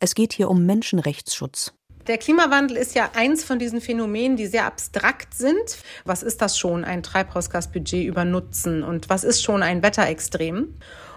Es 0.00 0.14
geht 0.14 0.32
hier 0.32 0.50
um 0.50 0.66
Menschenrechtsschutz. 0.66 1.72
Der 2.06 2.18
Klimawandel 2.18 2.76
ist 2.76 2.94
ja 2.94 3.10
eins 3.14 3.44
von 3.44 3.58
diesen 3.58 3.80
Phänomenen, 3.80 4.36
die 4.36 4.46
sehr 4.46 4.66
abstrakt 4.66 5.32
sind. 5.32 5.78
Was 6.04 6.22
ist 6.22 6.42
das 6.42 6.58
schon, 6.58 6.84
ein 6.84 7.02
Treibhausgasbudget 7.02 8.06
übernutzen 8.06 8.82
und 8.82 9.08
was 9.08 9.24
ist 9.24 9.42
schon 9.42 9.62
ein 9.62 9.82
Wetterextrem? 9.82 10.74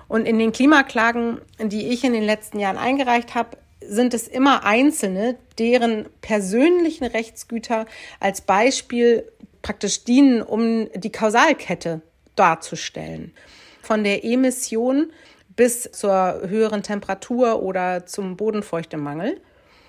Und 0.07 0.25
in 0.25 0.39
den 0.39 0.53
Klimaklagen, 0.53 1.41
die 1.61 1.87
ich 1.87 2.05
in 2.05 2.13
den 2.13 2.23
letzten 2.23 2.59
Jahren 2.59 2.77
eingereicht 2.77 3.35
habe, 3.35 3.57
sind 3.81 4.13
es 4.13 4.29
immer 4.29 4.63
Einzelne, 4.63 5.35
deren 5.59 6.05
persönlichen 6.21 7.05
Rechtsgüter 7.05 7.85
als 8.21 8.39
Beispiel 8.39 9.29
praktisch 9.61 10.05
dienen, 10.05 10.41
um 10.41 10.87
die 10.95 11.11
Kausalkette 11.11 12.01
darzustellen 12.35 13.33
von 13.87 14.03
der 14.03 14.25
Emission 14.25 15.11
bis 15.55 15.89
zur 15.93 16.41
höheren 16.45 16.83
Temperatur 16.83 17.63
oder 17.63 18.05
zum 18.05 18.35
Bodenfeuchtemangel. 18.35 19.39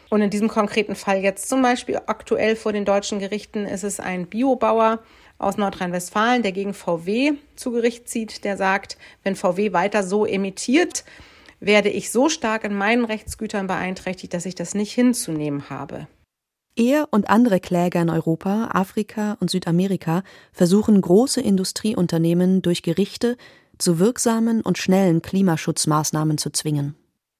Und 0.09 0.23
in 0.23 0.31
diesem 0.31 0.49
konkreten 0.49 0.95
Fall 0.95 1.19
jetzt 1.19 1.49
zum 1.49 1.61
Beispiel 1.63 2.01
aktuell 2.07 2.55
vor 2.55 2.73
den 2.73 2.85
deutschen 2.85 3.19
Gerichten 3.19 3.67
ist 3.67 3.83
es 3.83 3.99
ein 3.99 4.27
Biobauer 4.27 5.01
aus 5.37 5.57
Nordrhein-Westfalen, 5.57 6.43
der 6.43 6.53
gegen 6.53 6.75
VW 6.75 7.33
zu 7.57 7.73
Gericht 7.73 8.09
zieht, 8.09 8.45
der 8.45 8.57
sagt, 8.57 8.97
wenn 9.25 9.35
VW 9.35 9.73
weiter 9.73 10.05
so 10.05 10.25
emittiert, 10.25 11.05
werde 11.59 11.89
ich 11.89 12.13
so 12.13 12.29
stark 12.29 12.63
in 12.63 12.75
meinen 12.75 13.05
Rechtsgütern 13.05 13.67
beeinträchtigt, 13.67 14.33
dass 14.33 14.47
ich 14.47 14.55
das 14.55 14.75
nicht 14.75 14.93
hinzunehmen 14.93 15.71
habe. 15.71 16.07
Er 16.77 17.09
und 17.11 17.29
andere 17.29 17.59
Kläger 17.59 18.01
in 18.01 18.09
Europa, 18.09 18.69
Afrika 18.73 19.37
und 19.41 19.51
Südamerika 19.51 20.23
versuchen 20.53 21.01
große 21.01 21.41
Industrieunternehmen 21.41 22.63
durch 22.63 22.85
Gerichte 22.85 23.37
zu 23.79 23.99
wirksamen 23.99 24.61
und 24.61 24.79
schnellen 24.79 25.23
Klimaschutzmaßnahmen 25.23 26.39
zu 26.39 26.51
zwingen. 26.51 26.95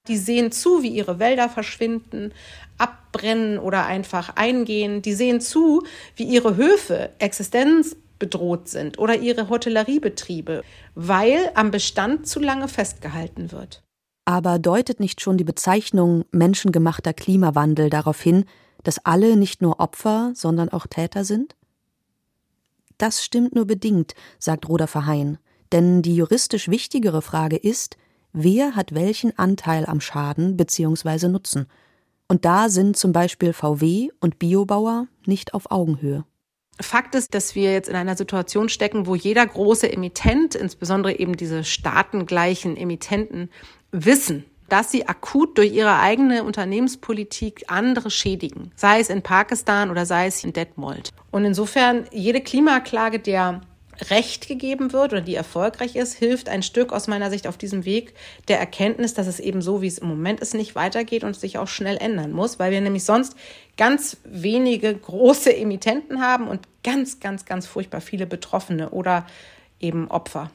Die 0.07 0.17
sehen 0.17 0.51
zu, 0.51 0.81
wie 0.81 0.89
ihre 0.89 1.19
Wälder 1.19 1.49
verschwinden, 1.49 2.33
abbrennen 2.77 3.59
oder 3.59 3.85
einfach 3.85 4.35
eingehen. 4.35 5.01
Die 5.01 5.13
sehen 5.13 5.41
zu, 5.41 5.83
wie 6.15 6.23
ihre 6.23 6.55
Höfe 6.55 7.11
existenzbedroht 7.19 8.69
sind 8.69 8.97
oder 8.97 9.15
ihre 9.15 9.49
Hotelleriebetriebe, 9.49 10.63
weil 10.95 11.51
am 11.53 11.71
Bestand 11.71 12.27
zu 12.27 12.39
lange 12.39 12.67
festgehalten 12.67 13.51
wird. 13.51 13.83
Aber 14.25 14.59
deutet 14.59 14.99
nicht 14.99 15.21
schon 15.21 15.37
die 15.37 15.43
Bezeichnung 15.43 16.25
menschengemachter 16.31 17.13
Klimawandel 17.13 17.89
darauf 17.89 18.21
hin, 18.21 18.45
dass 18.83 19.03
alle 19.05 19.35
nicht 19.35 19.61
nur 19.61 19.79
Opfer, 19.79 20.31
sondern 20.35 20.69
auch 20.69 20.87
Täter 20.87 21.25
sind? 21.25 21.55
Das 22.97 23.23
stimmt 23.23 23.55
nur 23.55 23.65
bedingt, 23.65 24.13
sagt 24.37 24.69
Roder 24.69 24.87
Verheyen. 24.87 25.39
Denn 25.71 26.01
die 26.01 26.15
juristisch 26.15 26.69
wichtigere 26.69 27.21
Frage 27.21 27.57
ist, 27.57 27.97
wer 28.33 28.75
hat 28.75 28.93
welchen 28.93 29.37
Anteil 29.37 29.85
am 29.85 30.01
Schaden 30.01 30.57
bzw. 30.57 31.27
Nutzen? 31.27 31.67
Und 32.27 32.45
da 32.45 32.69
sind 32.69 32.95
zum 32.95 33.11
Beispiel 33.11 33.53
VW 33.53 34.09
und 34.19 34.39
Biobauer 34.39 35.07
nicht 35.25 35.53
auf 35.53 35.71
Augenhöhe. 35.71 36.25
Fakt 36.81 37.15
ist, 37.15 37.33
dass 37.33 37.55
wir 37.55 37.73
jetzt 37.73 37.89
in 37.89 37.95
einer 37.95 38.15
Situation 38.15 38.69
stecken, 38.69 39.05
wo 39.05 39.15
jeder 39.15 39.45
große 39.45 39.91
Emittent, 39.91 40.55
insbesondere 40.55 41.19
eben 41.19 41.35
diese 41.35 41.63
staatengleichen 41.63 42.77
Emittenten, 42.77 43.49
wissen, 43.91 44.45
dass 44.69 44.91
sie 44.91 45.07
akut 45.07 45.57
durch 45.57 45.73
ihre 45.73 45.99
eigene 45.99 46.43
Unternehmenspolitik 46.43 47.65
andere 47.67 48.11
schädigen, 48.11 48.71
sei 48.75 48.99
es 48.99 49.09
in 49.09 49.23
Pakistan 49.23 49.89
oder 49.89 50.05
sei 50.05 50.27
es 50.27 50.43
in 50.43 50.53
Detmold. 50.53 51.11
Und 51.31 51.43
insofern 51.43 52.05
jede 52.11 52.39
Klimaklage 52.39 53.19
der 53.19 53.61
Recht 54.09 54.47
gegeben 54.47 54.93
wird 54.93 55.11
oder 55.11 55.21
die 55.21 55.35
erfolgreich 55.35 55.95
ist, 55.95 56.13
hilft 56.13 56.49
ein 56.49 56.63
Stück 56.63 56.93
aus 56.93 57.07
meiner 57.07 57.29
Sicht 57.29 57.47
auf 57.47 57.57
diesem 57.57 57.85
Weg 57.85 58.13
der 58.47 58.59
Erkenntnis, 58.59 59.13
dass 59.13 59.27
es 59.27 59.39
eben 59.39 59.61
so, 59.61 59.81
wie 59.81 59.87
es 59.87 59.97
im 59.97 60.07
Moment 60.07 60.39
ist, 60.39 60.53
nicht 60.53 60.75
weitergeht 60.75 61.23
und 61.23 61.35
sich 61.35 61.57
auch 61.57 61.67
schnell 61.67 61.97
ändern 61.97 62.31
muss, 62.31 62.59
weil 62.59 62.71
wir 62.71 62.81
nämlich 62.81 63.03
sonst 63.03 63.35
ganz 63.77 64.17
wenige 64.23 64.93
große 64.95 65.55
Emittenten 65.55 66.21
haben 66.21 66.47
und 66.47 66.61
ganz, 66.83 67.19
ganz, 67.19 67.45
ganz 67.45 67.67
furchtbar 67.67 68.01
viele 68.01 68.25
Betroffene 68.25 68.89
oder 68.91 69.25
eben 69.79 70.09
Opfer. 70.09 70.51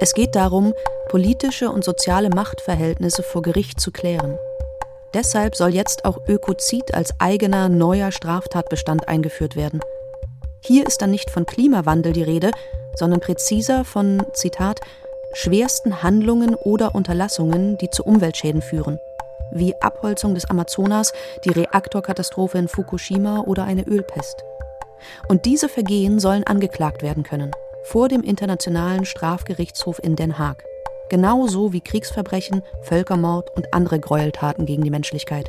Es 0.00 0.12
geht 0.14 0.34
darum, 0.34 0.74
politische 1.08 1.70
und 1.70 1.84
soziale 1.84 2.28
Machtverhältnisse 2.28 3.22
vor 3.22 3.42
Gericht 3.42 3.80
zu 3.80 3.90
klären. 3.90 4.36
Deshalb 5.14 5.54
soll 5.54 5.72
jetzt 5.72 6.04
auch 6.04 6.18
Ökozid 6.26 6.92
als 6.92 7.14
eigener 7.20 7.68
neuer 7.68 8.10
Straftatbestand 8.10 9.06
eingeführt 9.08 9.54
werden. 9.54 9.80
Hier 10.60 10.86
ist 10.86 11.02
dann 11.02 11.12
nicht 11.12 11.30
von 11.30 11.46
Klimawandel 11.46 12.12
die 12.12 12.24
Rede, 12.24 12.50
sondern 12.96 13.20
präziser 13.20 13.84
von, 13.84 14.24
Zitat, 14.32 14.80
schwersten 15.32 16.02
Handlungen 16.02 16.56
oder 16.56 16.96
Unterlassungen, 16.96 17.78
die 17.78 17.90
zu 17.90 18.02
Umweltschäden 18.02 18.60
führen, 18.60 18.98
wie 19.52 19.74
Abholzung 19.80 20.34
des 20.34 20.50
Amazonas, 20.50 21.12
die 21.44 21.50
Reaktorkatastrophe 21.50 22.58
in 22.58 22.66
Fukushima 22.66 23.40
oder 23.40 23.64
eine 23.64 23.86
Ölpest. 23.86 24.42
Und 25.28 25.44
diese 25.44 25.68
Vergehen 25.68 26.18
sollen 26.18 26.44
angeklagt 26.44 27.02
werden 27.02 27.22
können, 27.22 27.52
vor 27.84 28.08
dem 28.08 28.22
Internationalen 28.22 29.04
Strafgerichtshof 29.04 30.02
in 30.02 30.16
Den 30.16 30.38
Haag 30.38 30.64
genauso 31.14 31.72
wie 31.72 31.80
Kriegsverbrechen, 31.80 32.64
Völkermord 32.82 33.48
und 33.56 33.72
andere 33.72 34.00
Gräueltaten 34.00 34.66
gegen 34.66 34.82
die 34.82 34.90
Menschlichkeit. 34.90 35.48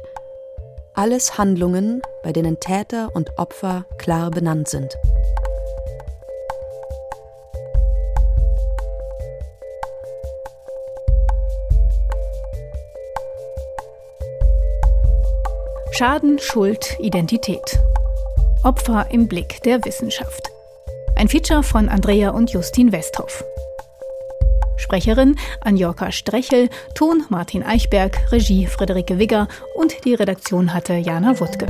Alles 0.93 1.39
Handlungen, 1.39 2.04
bei 2.21 2.32
denen 2.32 2.60
Täter 2.60 3.10
und 3.15 3.39
Opfer 3.39 3.86
klar 3.97 4.30
benannt 4.30 4.67
sind. 4.67 4.95
Schaden, 15.93 16.38
Schuld, 16.38 16.95
Identität. 16.99 17.80
Opfer 18.62 19.08
im 19.10 19.28
Blick 19.28 19.63
der 19.63 19.84
Wissenschaft. 19.84 20.51
Ein 21.15 21.28
Feature 21.28 21.63
von 21.63 21.89
Andrea 21.89 22.30
und 22.30 22.51
Justin 22.51 22.91
Westhoff. 22.91 23.43
Sprecherin 24.86 25.36
Anjorka 25.62 26.12
Strechel, 26.12 26.69
Ton 26.93 27.26
Martin 27.30 27.63
Eichberg, 27.63 28.19
Regie 28.32 28.67
Friederike 28.67 29.17
Wigger 29.17 29.48
und 29.76 30.06
die 30.06 30.13
Redaktion 30.13 30.76
hatte 30.76 30.93
Jana 30.93 31.39
Wuttke. 31.39 31.65